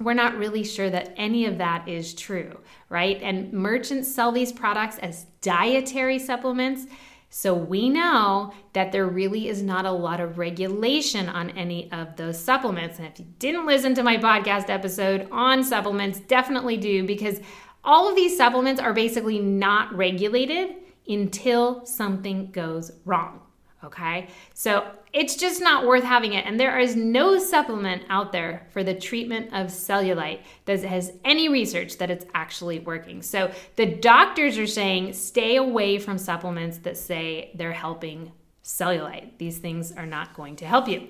we're 0.00 0.14
not 0.14 0.36
really 0.38 0.64
sure 0.64 0.90
that 0.90 1.14
any 1.16 1.46
of 1.46 1.58
that 1.58 1.86
is 1.86 2.12
true, 2.12 2.58
right? 2.88 3.22
And 3.22 3.52
merchants 3.52 4.12
sell 4.12 4.32
these 4.32 4.52
products 4.52 4.98
as 4.98 5.26
dietary 5.40 6.18
supplements. 6.18 6.86
So 7.28 7.54
we 7.54 7.88
know 7.88 8.52
that 8.72 8.92
there 8.92 9.06
really 9.06 9.48
is 9.48 9.62
not 9.62 9.84
a 9.84 9.90
lot 9.90 10.20
of 10.20 10.38
regulation 10.38 11.28
on 11.28 11.50
any 11.50 11.90
of 11.92 12.16
those 12.16 12.38
supplements. 12.38 12.98
And 12.98 13.06
if 13.06 13.18
you 13.18 13.26
didn't 13.38 13.66
listen 13.66 13.94
to 13.96 14.02
my 14.02 14.16
podcast 14.16 14.70
episode 14.70 15.28
on 15.30 15.64
supplements, 15.64 16.20
definitely 16.20 16.76
do 16.76 17.04
because 17.04 17.40
all 17.84 18.08
of 18.08 18.16
these 18.16 18.36
supplements 18.36 18.80
are 18.80 18.92
basically 18.92 19.38
not 19.38 19.94
regulated 19.94 20.76
until 21.08 21.84
something 21.86 22.50
goes 22.50 22.90
wrong. 23.04 23.40
Okay, 23.84 24.28
so 24.54 24.90
it's 25.16 25.34
just 25.34 25.62
not 25.62 25.86
worth 25.86 26.04
having 26.04 26.34
it. 26.34 26.44
And 26.44 26.60
there 26.60 26.78
is 26.78 26.94
no 26.94 27.38
supplement 27.38 28.02
out 28.10 28.32
there 28.32 28.66
for 28.70 28.84
the 28.84 28.92
treatment 28.92 29.46
of 29.46 29.68
cellulite 29.68 30.40
that 30.66 30.84
has 30.84 31.14
any 31.24 31.48
research 31.48 31.96
that 31.96 32.10
it's 32.10 32.26
actually 32.34 32.80
working. 32.80 33.22
So 33.22 33.50
the 33.76 33.86
doctors 33.86 34.58
are 34.58 34.66
saying 34.66 35.14
stay 35.14 35.56
away 35.56 35.98
from 35.98 36.18
supplements 36.18 36.78
that 36.78 36.98
say 36.98 37.50
they're 37.54 37.72
helping 37.72 38.32
cellulite. 38.62 39.38
These 39.38 39.56
things 39.56 39.90
are 39.90 40.04
not 40.04 40.34
going 40.34 40.56
to 40.56 40.66
help 40.66 40.86
you. 40.86 41.08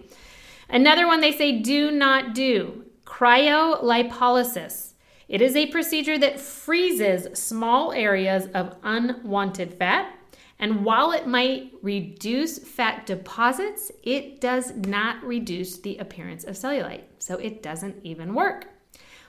Another 0.69 1.09
one 1.09 1.21
they 1.21 1.33
say 1.33 1.61
do 1.61 1.91
not 1.91 2.33
do 2.33 2.85
cryolipolysis. 3.05 4.93
It 5.29 5.43
is 5.43 5.57
a 5.57 5.67
procedure 5.67 6.17
that 6.19 6.39
freezes 6.39 7.37
small 7.37 7.91
areas 7.91 8.47
of 8.55 8.77
unwanted 8.85 9.75
fat 9.75 10.16
and 10.59 10.85
while 10.85 11.13
it 11.13 11.27
might 11.27 11.73
reduce 11.83 12.59
fat 12.59 13.07
deposits, 13.07 13.93
it 14.03 14.41
does 14.41 14.75
not 14.75 15.23
reduce 15.23 15.79
the 15.79 15.99
appearance 15.99 16.45
of 16.45 16.57
cellulite. 16.57 17.05
So 17.19 17.37
it 17.37 17.63
doesn't 17.63 18.05
even 18.05 18.35
work. 18.35 18.67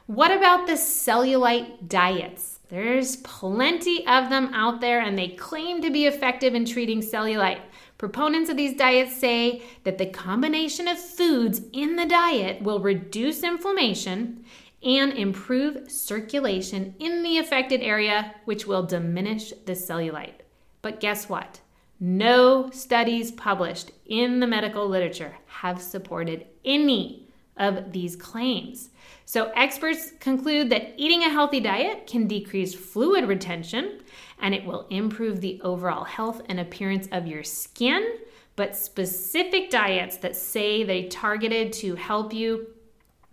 What 0.06 0.32
about 0.32 0.68
the 0.68 0.74
cellulite 0.74 1.90
diets? 1.90 2.60
There's 2.70 3.18
plenty 3.18 4.08
of 4.08 4.30
them 4.30 4.54
out 4.54 4.80
there 4.80 5.02
and 5.02 5.18
they 5.18 5.28
claim 5.30 5.82
to 5.82 5.90
be 5.90 6.06
effective 6.06 6.56
in 6.56 6.64
treating 6.64 7.02
cellulite. 7.02 7.60
Proponents 7.98 8.50
of 8.50 8.56
these 8.56 8.78
diets 8.78 9.18
say 9.18 9.64
that 9.84 9.98
the 9.98 10.06
combination 10.06 10.88
of 10.88 10.98
foods 10.98 11.62
in 11.74 11.98
the 11.98 12.06
diet 12.06 12.62
will 12.62 12.80
reduce 12.80 13.44
inflammation 13.44 14.46
and 14.82 15.12
improve 15.14 15.92
circulation 15.92 16.96
in 17.00 17.24
the 17.24 17.40
affected 17.40 17.82
area, 17.82 18.34
which 18.46 18.66
will 18.66 18.84
diminish 18.84 19.52
the 19.66 19.74
cellulite. 19.74 20.42
But 20.88 21.02
guess 21.02 21.28
what? 21.28 21.60
No 22.00 22.70
studies 22.70 23.32
published 23.32 23.92
in 24.06 24.40
the 24.40 24.48
medical 24.48 24.88
literature 24.88 25.36
have 25.48 25.82
supported 25.82 26.46
any 26.64 27.28
of 27.58 27.92
these 27.92 28.16
claims. 28.16 28.92
So, 29.26 29.52
experts 29.54 30.14
conclude 30.22 30.70
that 30.70 30.94
eating 30.96 31.24
a 31.24 31.30
healthy 31.30 31.60
diet 31.60 32.08
can 32.08 32.26
decrease 32.26 32.74
fluid 32.74 33.26
retention 33.26 34.00
and 34.40 34.56
it 34.56 34.64
will 34.64 34.88
improve 34.90 35.42
the 35.42 35.60
overall 35.62 36.06
health 36.06 36.42
and 36.48 36.58
appearance 36.58 37.10
of 37.12 37.28
your 37.28 37.44
skin. 37.44 38.20
But 38.56 38.78
specific 38.78 39.70
diets 39.70 40.16
that 40.20 40.38
say 40.38 40.86
they 40.86 41.10
targeted 41.10 41.74
to 41.84 41.96
help 41.96 42.32
you 42.32 42.68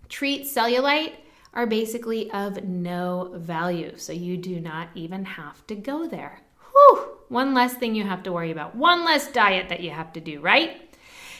treat 0.09 0.47
cellulite 0.47 1.13
are 1.53 1.69
basically 1.69 2.33
of 2.33 2.65
no 2.65 3.31
value. 3.37 3.97
So, 3.97 4.13
you 4.13 4.37
do 4.39 4.59
not 4.59 4.89
even 4.97 5.25
have 5.25 5.65
to 5.69 5.77
go 5.77 6.09
there. 6.09 6.41
One 7.29 7.55
less 7.55 7.75
thing 7.75 7.95
you 7.95 8.05
have 8.05 8.23
to 8.25 8.33
worry 8.33 8.51
about. 8.51 8.77
One 8.77 9.05
less 9.05 9.31
diet 9.31 9.69
that 9.69 9.81
you 9.81 9.91
have 9.91 10.13
to 10.15 10.21
do, 10.21 10.41
right? 10.41 10.81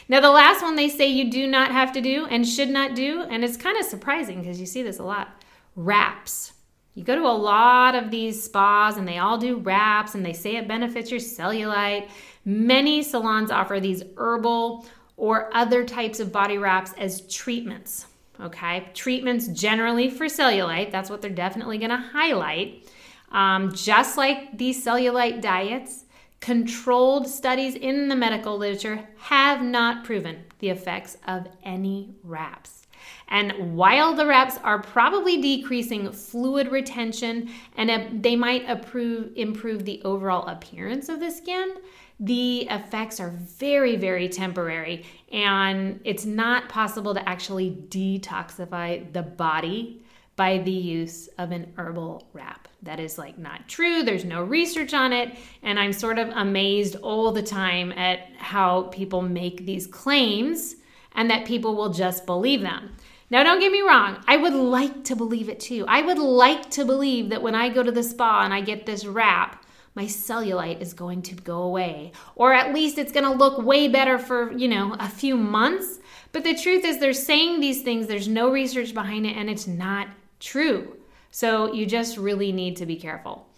Now, 0.07 0.19
the 0.19 0.29
last 0.29 0.61
one 0.61 0.75
they 0.75 0.89
say 0.89 1.07
you 1.07 1.31
do 1.31 1.47
not 1.47 1.71
have 1.71 1.91
to 1.93 2.01
do 2.01 2.27
and 2.27 2.47
should 2.47 2.69
not 2.69 2.95
do, 2.95 3.23
and 3.23 3.43
it's 3.43 3.57
kind 3.57 3.77
of 3.77 3.85
surprising 3.85 4.41
because 4.41 4.59
you 4.59 4.65
see 4.65 4.83
this 4.83 4.99
a 4.99 5.03
lot 5.03 5.41
wraps. 5.75 6.53
You 6.93 7.03
go 7.03 7.15
to 7.15 7.21
a 7.21 7.29
lot 7.29 7.95
of 7.95 8.09
these 8.09 8.41
spas 8.41 8.97
and 8.97 9.07
they 9.07 9.17
all 9.17 9.37
do 9.37 9.57
wraps 9.57 10.15
and 10.15 10.25
they 10.25 10.31
say 10.31 10.55
it 10.55 10.67
benefits 10.67 11.11
your 11.11 11.19
cellulite. 11.19 12.09
Many 12.45 13.03
salons 13.03 13.51
offer 13.51 13.79
these 13.79 14.03
herbal 14.15 14.85
or 15.17 15.53
other 15.53 15.83
types 15.83 16.19
of 16.19 16.31
body 16.31 16.57
wraps 16.57 16.93
as 16.97 17.21
treatments. 17.27 18.05
Okay, 18.39 18.89
treatments 18.93 19.47
generally 19.47 20.09
for 20.09 20.25
cellulite, 20.25 20.91
that's 20.91 21.09
what 21.09 21.21
they're 21.21 21.31
definitely 21.31 21.77
going 21.77 21.89
to 21.89 21.97
highlight. 21.97 22.84
Um, 23.31 23.73
just 23.73 24.17
like 24.17 24.57
these 24.57 24.83
cellulite 24.83 25.41
diets, 25.41 26.05
controlled 26.39 27.27
studies 27.27 27.75
in 27.75 28.07
the 28.07 28.15
medical 28.15 28.57
literature 28.57 29.07
have 29.17 29.61
not 29.61 30.03
proven 30.03 30.43
the 30.59 30.69
effects 30.69 31.17
of 31.27 31.47
any 31.63 32.13
wraps. 32.23 32.85
And 33.27 33.75
while 33.75 34.13
the 34.13 34.25
wraps 34.25 34.57
are 34.63 34.81
probably 34.81 35.41
decreasing 35.41 36.11
fluid 36.11 36.71
retention 36.71 37.49
and 37.77 38.23
they 38.23 38.35
might 38.35 38.69
improve, 38.69 39.31
improve 39.35 39.85
the 39.85 40.01
overall 40.03 40.45
appearance 40.47 41.09
of 41.09 41.19
the 41.19 41.31
skin, 41.31 41.77
the 42.19 42.67
effects 42.69 43.19
are 43.19 43.31
very, 43.31 43.95
very 43.95 44.29
temporary. 44.29 45.05
And 45.31 45.99
it's 46.03 46.25
not 46.25 46.69
possible 46.69 47.13
to 47.15 47.27
actually 47.27 47.71
detoxify 47.89 49.11
the 49.11 49.23
body 49.23 50.04
by 50.35 50.57
the 50.59 50.71
use 50.71 51.27
of 51.37 51.51
an 51.51 51.73
herbal 51.77 52.27
wrap. 52.33 52.67
That 52.83 52.99
is 52.99 53.17
like 53.17 53.37
not 53.37 53.67
true. 53.67 54.03
There's 54.03 54.25
no 54.25 54.43
research 54.43 54.93
on 54.93 55.13
it. 55.13 55.37
And 55.63 55.79
I'm 55.79 55.93
sort 55.93 56.19
of 56.19 56.29
amazed 56.29 56.97
all 56.97 57.31
the 57.31 57.41
time 57.41 57.91
at 57.93 58.19
how 58.37 58.83
people 58.83 59.21
make 59.21 59.65
these 59.65 59.87
claims 59.87 60.75
and 61.13 61.29
that 61.29 61.45
people 61.45 61.75
will 61.75 61.91
just 61.91 62.25
believe 62.25 62.61
them. 62.61 62.91
Now, 63.31 63.43
don't 63.43 63.59
get 63.59 63.71
me 63.71 63.81
wrong, 63.81 64.23
I 64.27 64.37
would 64.37 64.53
like 64.53 65.03
to 65.05 65.15
believe 65.15 65.49
it 65.49 65.59
too. 65.59 65.83
I 65.87 66.01
would 66.01 66.19
like 66.19 66.69
to 66.71 66.85
believe 66.85 67.29
that 67.29 67.41
when 67.41 67.55
I 67.55 67.69
go 67.69 67.81
to 67.81 67.91
the 67.91 68.03
spa 68.03 68.43
and 68.43 68.53
I 68.53 68.61
get 68.61 68.85
this 68.85 69.05
wrap, 69.05 69.65
my 69.95 70.05
cellulite 70.05 70.81
is 70.81 70.93
going 70.93 71.21
to 71.23 71.35
go 71.35 71.63
away, 71.63 72.11
or 72.35 72.53
at 72.53 72.73
least 72.73 72.97
it's 72.97 73.13
going 73.13 73.23
to 73.23 73.31
look 73.31 73.57
way 73.57 73.87
better 73.87 74.19
for, 74.19 74.51
you 74.51 74.67
know, 74.67 74.95
a 74.99 75.07
few 75.07 75.37
months. 75.37 75.99
But 76.33 76.43
the 76.43 76.53
truth 76.53 76.83
is, 76.83 76.99
they're 76.99 77.13
saying 77.13 77.61
these 77.61 77.81
things, 77.81 78.05
there's 78.05 78.27
no 78.27 78.51
research 78.51 78.93
behind 78.93 79.25
it, 79.25 79.37
and 79.37 79.49
it's 79.49 79.67
not 79.67 80.09
true. 80.45 80.97
So 81.31 81.73
you 81.73 81.85
just 81.85 82.17
really 82.17 82.51
need 82.51 82.77
to 82.77 82.85
be 82.85 82.95
careful. 82.95 83.49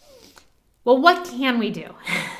Well, 0.84 1.00
what 1.00 1.28
can 1.28 1.60
we 1.60 1.69
do? 1.69 1.93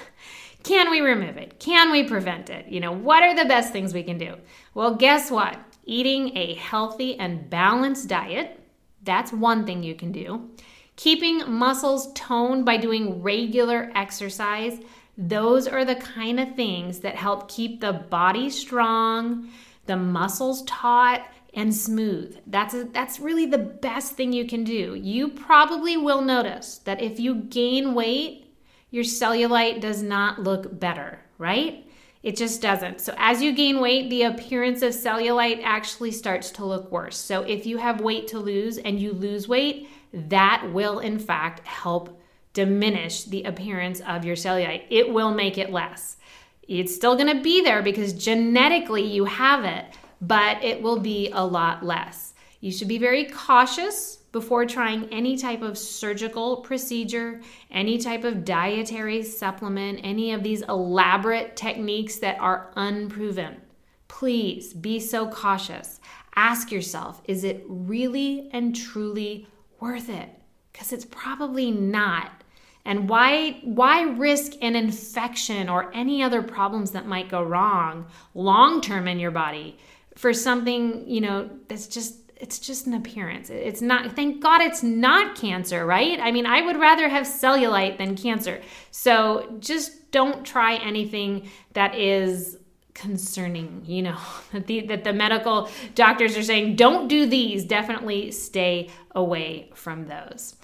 can 0.63 0.89
we 0.89 1.01
remove 1.01 1.38
it? 1.38 1.60
Can 1.60 1.91
we 1.91 2.03
prevent 2.03 2.49
it? 2.49 2.67
You 2.67 2.79
know, 2.79 2.91
what 2.91 3.21
are 3.21 3.36
the 3.36 3.45
best 3.45 3.71
things 3.71 3.93
we 3.93 4.03
can 4.03 4.17
do? 4.17 4.36
Well, 4.73 4.95
guess 4.95 5.29
what? 5.29 5.57
Eating 5.83 6.36
a 6.36 6.55
healthy 6.55 7.19
and 7.19 7.49
balanced 7.49 8.07
diet, 8.07 8.60
that's 9.03 9.31
one 9.31 9.65
thing 9.65 9.83
you 9.83 9.95
can 9.95 10.12
do. 10.12 10.49
Keeping 10.95 11.49
muscles 11.51 12.12
toned 12.13 12.65
by 12.65 12.77
doing 12.77 13.21
regular 13.21 13.91
exercise, 13.95 14.79
those 15.17 15.67
are 15.67 15.86
the 15.86 15.95
kind 15.95 16.39
of 16.39 16.55
things 16.55 16.99
that 16.99 17.15
help 17.15 17.49
keep 17.49 17.81
the 17.81 17.93
body 17.93 18.49
strong, 18.49 19.49
the 19.86 19.97
muscles 19.97 20.63
taut, 20.63 21.21
and 21.58 21.76
smooth. 21.76 22.38
That's 22.46 22.76
a, 22.76 22.84
that's 22.84 23.20
really 23.20 23.48
the 23.48 23.58
best 23.58 24.13
thing 24.13 24.32
you 24.32 24.46
can 24.46 24.63
do. 24.63 24.93
You 24.93 25.28
probably 25.28 25.98
will 25.98 26.22
notice 26.22 26.78
that 26.86 27.02
if 27.02 27.20
you 27.20 27.34
gain 27.34 27.96
weight, 27.96 28.54
your 28.91 29.04
cellulite 29.04 29.82
does 29.82 30.04
not 30.04 30.43
look 30.43 30.80
better, 30.80 31.20
right? 31.39 31.84
It 32.22 32.36
just 32.36 32.62
doesn't. 32.62 33.02
So 33.02 33.15
as 33.17 33.41
you 33.41 33.54
gain 33.54 33.80
weight, 33.80 34.12
the 34.12 34.24
appearance 34.24 34.84
of 34.84 34.93
cellulite 34.93 35.62
actually 35.63 36.12
starts 36.12 36.52
to 36.52 36.65
look 36.65 36.91
worse. 36.91 37.17
So 37.17 37.41
if 37.41 37.65
you 37.65 37.78
have 37.78 38.02
weight 38.02 38.28
to 38.30 38.39
lose 38.39 38.78
and 38.78 39.00
you 39.00 39.13
lose 39.13 39.48
weight, 39.48 39.89
that 40.13 40.70
will 40.72 41.00
in 41.00 41.17
fact 41.17 41.65
help 41.65 42.22
diminish 42.54 43.24
the 43.24 43.43
appearance 43.43 44.00
of 44.02 44.24
your 44.24 44.36
cellulite. 44.36 44.84
It 44.91 45.12
will 45.12 45.34
make 45.34 45.58
it 45.58 45.72
less. 45.72 46.17
It's 46.67 46.93
still 46.93 47.15
going 47.15 47.36
to 47.36 47.41
be 47.41 47.63
there 47.63 47.82
because 47.82 48.13
genetically 48.13 49.04
you 49.04 49.26
have 49.26 49.63
it, 49.63 49.86
but 50.21 50.63
it 50.63 50.82
will 50.82 50.99
be 50.99 51.30
a 51.32 51.45
lot 51.45 51.84
less. 51.84 52.34
You 52.60 52.71
should 52.71 52.88
be 52.88 52.97
very 52.97 53.25
cautious 53.25 54.17
before 54.32 54.65
trying 54.65 55.06
any 55.10 55.38
type 55.38 55.62
of 55.62 55.77
surgical 55.77 56.58
procedure, 56.58 57.41
any 57.71 57.97
type 57.97 58.23
of 58.23 58.45
dietary 58.45 59.23
supplement, 59.23 60.01
any 60.03 60.32
of 60.32 60.43
these 60.43 60.63
elaborate 60.63 61.56
techniques 61.56 62.17
that 62.17 62.39
are 62.39 62.71
unproven. 62.75 63.58
Please 64.08 64.73
be 64.73 64.99
so 64.99 65.27
cautious. 65.27 65.99
Ask 66.36 66.71
yourself 66.71 67.21
is 67.25 67.43
it 67.43 67.63
really 67.67 68.49
and 68.53 68.75
truly 68.75 69.47
worth 69.80 70.10
it? 70.10 70.30
Because 70.71 70.93
it's 70.93 71.06
probably 71.06 71.71
not. 71.71 72.32
And 72.86 73.10
why 73.10 73.60
why 73.63 74.03
risk 74.03 74.53
an 74.62 74.75
infection 74.75 75.67
or 75.67 75.91
any 75.93 76.23
other 76.23 76.41
problems 76.41 76.91
that 76.91 77.06
might 77.06 77.30
go 77.30 77.43
wrong 77.43 78.06
long 78.34 78.82
term 78.82 79.08
in 79.08 79.19
your 79.19 79.32
body 79.32 79.77
for 80.17 80.34
something, 80.34 81.08
you 81.08 81.21
know, 81.21 81.49
that's 81.67 81.88
just 81.88 82.15
it's 82.39 82.60
just 82.60 82.86
an 82.86 82.93
appearance. 82.93 83.49
It's 83.49 83.82
not 83.82 84.15
thank 84.15 84.41
God 84.41 84.62
it's 84.62 84.84
not 84.84 85.36
cancer, 85.36 85.86
right? 85.86 86.19
I 86.19 86.32
mean, 86.32 86.45
I 86.45 86.62
would 86.62 86.77
rather 86.77 87.08
have 87.10 87.25
cellulite 87.25 87.97
than 87.97 88.15
cancer. 88.15 88.62
So 88.91 89.58
just 89.60 90.12
don't 90.12 90.45
try 90.45 90.75
anything 90.75 91.49
that 91.73 91.95
is 91.95 92.58
concerning, 92.93 93.84
you 93.86 94.01
know, 94.03 94.17
that 94.51 94.67
the, 94.67 94.82
that 94.88 95.03
the 95.03 95.13
medical 95.13 95.69
doctors 95.95 96.36
are 96.38 96.43
saying 96.43 96.75
don't 96.75 97.08
do 97.08 97.25
these, 97.25 97.63
definitely 97.63 98.32
stay 98.32 98.89
away 99.15 99.69
from 99.73 100.08
those. 100.08 100.56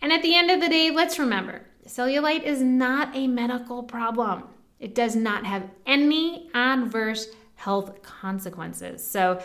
And 0.00 0.12
at 0.12 0.22
the 0.22 0.34
end 0.34 0.50
of 0.50 0.60
the 0.60 0.68
day, 0.68 0.90
let's 0.90 1.18
remember 1.18 1.62
Cellulite 1.86 2.44
is 2.44 2.62
not 2.62 3.14
a 3.14 3.26
medical 3.26 3.82
problem. 3.82 4.44
It 4.78 4.94
does 4.94 5.14
not 5.14 5.46
have 5.46 5.68
any 5.86 6.50
adverse 6.54 7.28
health 7.62 8.02
consequences. 8.02 9.06
So 9.06 9.40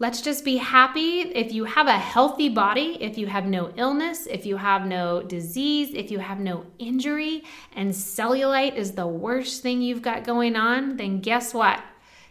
let's 0.00 0.22
just 0.22 0.44
be 0.44 0.56
happy 0.56 1.20
if 1.20 1.52
you 1.52 1.64
have 1.64 1.86
a 1.86 1.98
healthy 1.98 2.48
body, 2.48 2.96
if 3.00 3.16
you 3.16 3.28
have 3.28 3.46
no 3.46 3.70
illness, 3.76 4.26
if 4.26 4.44
you 4.44 4.56
have 4.56 4.86
no 4.86 5.22
disease, 5.22 5.94
if 5.94 6.10
you 6.10 6.18
have 6.18 6.40
no 6.40 6.66
injury, 6.78 7.44
and 7.76 7.90
cellulite 7.92 8.74
is 8.74 8.92
the 8.92 9.06
worst 9.06 9.62
thing 9.62 9.82
you've 9.82 10.02
got 10.02 10.24
going 10.24 10.56
on, 10.56 10.96
then 10.96 11.20
guess 11.20 11.54
what? 11.54 11.80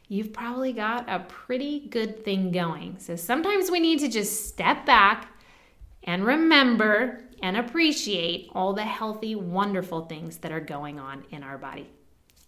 You've 0.10 0.34
probably 0.34 0.73
got 0.73 1.08
a 1.08 1.19
pretty 1.19 1.88
good 1.88 2.25
thing 2.25 2.52
going. 2.52 2.97
So 2.99 3.15
sometimes 3.15 3.71
we 3.71 3.80
need 3.80 3.99
to 3.99 4.10
just 4.10 4.47
step 4.47 4.86
back 4.86 5.32
and 6.04 6.25
remember 6.25 7.21
and 7.41 7.56
appreciate 7.56 8.49
all 8.54 8.73
the 8.73 8.84
healthy, 8.84 9.36
wonderful 9.36 10.06
things 10.06 10.39
that 10.39 10.52
are 10.52 10.60
going 10.60 10.99
on 10.99 11.23
in 11.32 11.43
our 11.43 11.58
body. 11.58 11.88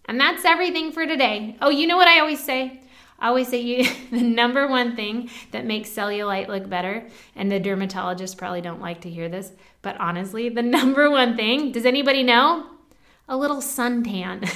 And 0.06 0.20
that's 0.20 0.46
everything 0.46 0.92
for 0.92 1.06
today. 1.06 1.58
Oh, 1.62 1.70
you 1.70 1.88
know 1.88 1.98
what 1.98 2.08
I 2.08 2.20
always 2.20 2.44
say? 2.44 2.82
I 3.22 3.28
always 3.28 3.48
say 3.48 3.60
you, 3.62 3.88
the 4.12 4.22
number 4.22 4.68
one 4.68 4.96
thing 4.96 5.30
that 5.52 5.66
makes 5.66 5.90
cellulite 5.90 6.48
look 6.48 6.68
better, 6.68 7.08
and 7.36 7.52
the 7.52 7.60
dermatologists 7.60 8.36
probably 8.36 8.62
don't 8.62 8.82
like 8.82 9.02
to 9.02 9.10
hear 9.10 9.30
this, 9.30 9.52
but 9.82 9.96
honestly, 10.00 10.50
the 10.50 10.62
number 10.64 11.10
one 11.10 11.36
thing, 11.36 11.72
does 11.72 11.86
anybody 11.86 12.24
know? 12.24 12.66
A 13.30 13.38
little 13.38 13.62
suntan. 13.62 14.52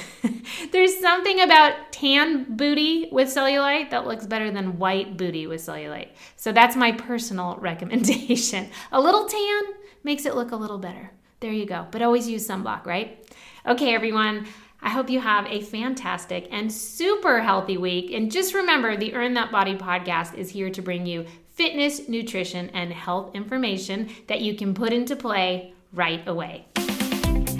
There's 0.72 0.98
something 0.98 1.40
about 1.40 1.92
tan 1.92 2.56
booty 2.56 3.08
with 3.10 3.28
cellulite 3.28 3.90
that 3.90 4.06
looks 4.06 4.26
better 4.26 4.50
than 4.50 4.78
white 4.78 5.16
booty 5.16 5.46
with 5.46 5.62
cellulite. 5.62 6.08
So 6.36 6.52
that's 6.52 6.76
my 6.76 6.92
personal 6.92 7.56
recommendation. 7.56 8.68
A 8.92 9.00
little 9.00 9.26
tan 9.26 9.62
makes 10.02 10.26
it 10.26 10.34
look 10.34 10.50
a 10.50 10.56
little 10.56 10.76
better. 10.76 11.10
There 11.40 11.52
you 11.52 11.64
go. 11.64 11.86
But 11.90 12.02
always 12.02 12.28
use 12.28 12.46
sunblock, 12.46 12.84
right? 12.84 13.26
Okay, 13.66 13.94
everyone. 13.94 14.46
I 14.86 14.90
hope 14.90 15.10
you 15.10 15.18
have 15.18 15.46
a 15.46 15.62
fantastic 15.62 16.46
and 16.52 16.72
super 16.72 17.40
healthy 17.40 17.76
week. 17.76 18.12
And 18.12 18.30
just 18.30 18.54
remember 18.54 18.96
the 18.96 19.14
Earn 19.14 19.34
That 19.34 19.50
Body 19.50 19.74
podcast 19.74 20.38
is 20.38 20.48
here 20.48 20.70
to 20.70 20.80
bring 20.80 21.06
you 21.06 21.26
fitness, 21.54 22.08
nutrition, 22.08 22.70
and 22.70 22.92
health 22.92 23.34
information 23.34 24.10
that 24.28 24.42
you 24.42 24.54
can 24.54 24.74
put 24.74 24.92
into 24.92 25.16
play 25.16 25.74
right 25.92 26.22
away. 26.28 26.66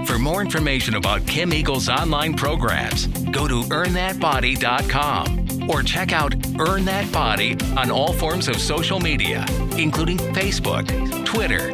For 0.07 0.21
more 0.21 0.41
information 0.41 0.95
about 0.95 1.27
Kim 1.27 1.53
Eagle's 1.53 1.89
online 1.89 2.35
programs, 2.35 3.09
go 3.33 3.49
to 3.49 3.63
earnthatbody.com 3.63 5.69
or 5.69 5.83
check 5.83 6.13
out 6.13 6.33
Earn 6.61 6.85
That 6.85 7.11
Body 7.11 7.57
on 7.77 7.91
all 7.91 8.13
forms 8.13 8.47
of 8.47 8.61
social 8.61 9.01
media, 9.01 9.45
including 9.77 10.19
Facebook, 10.19 10.87
Twitter, 11.27 11.73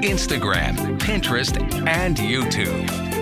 Instagram, 0.00 0.98
Pinterest, 0.98 1.60
and 1.86 2.16
YouTube. 2.16 3.13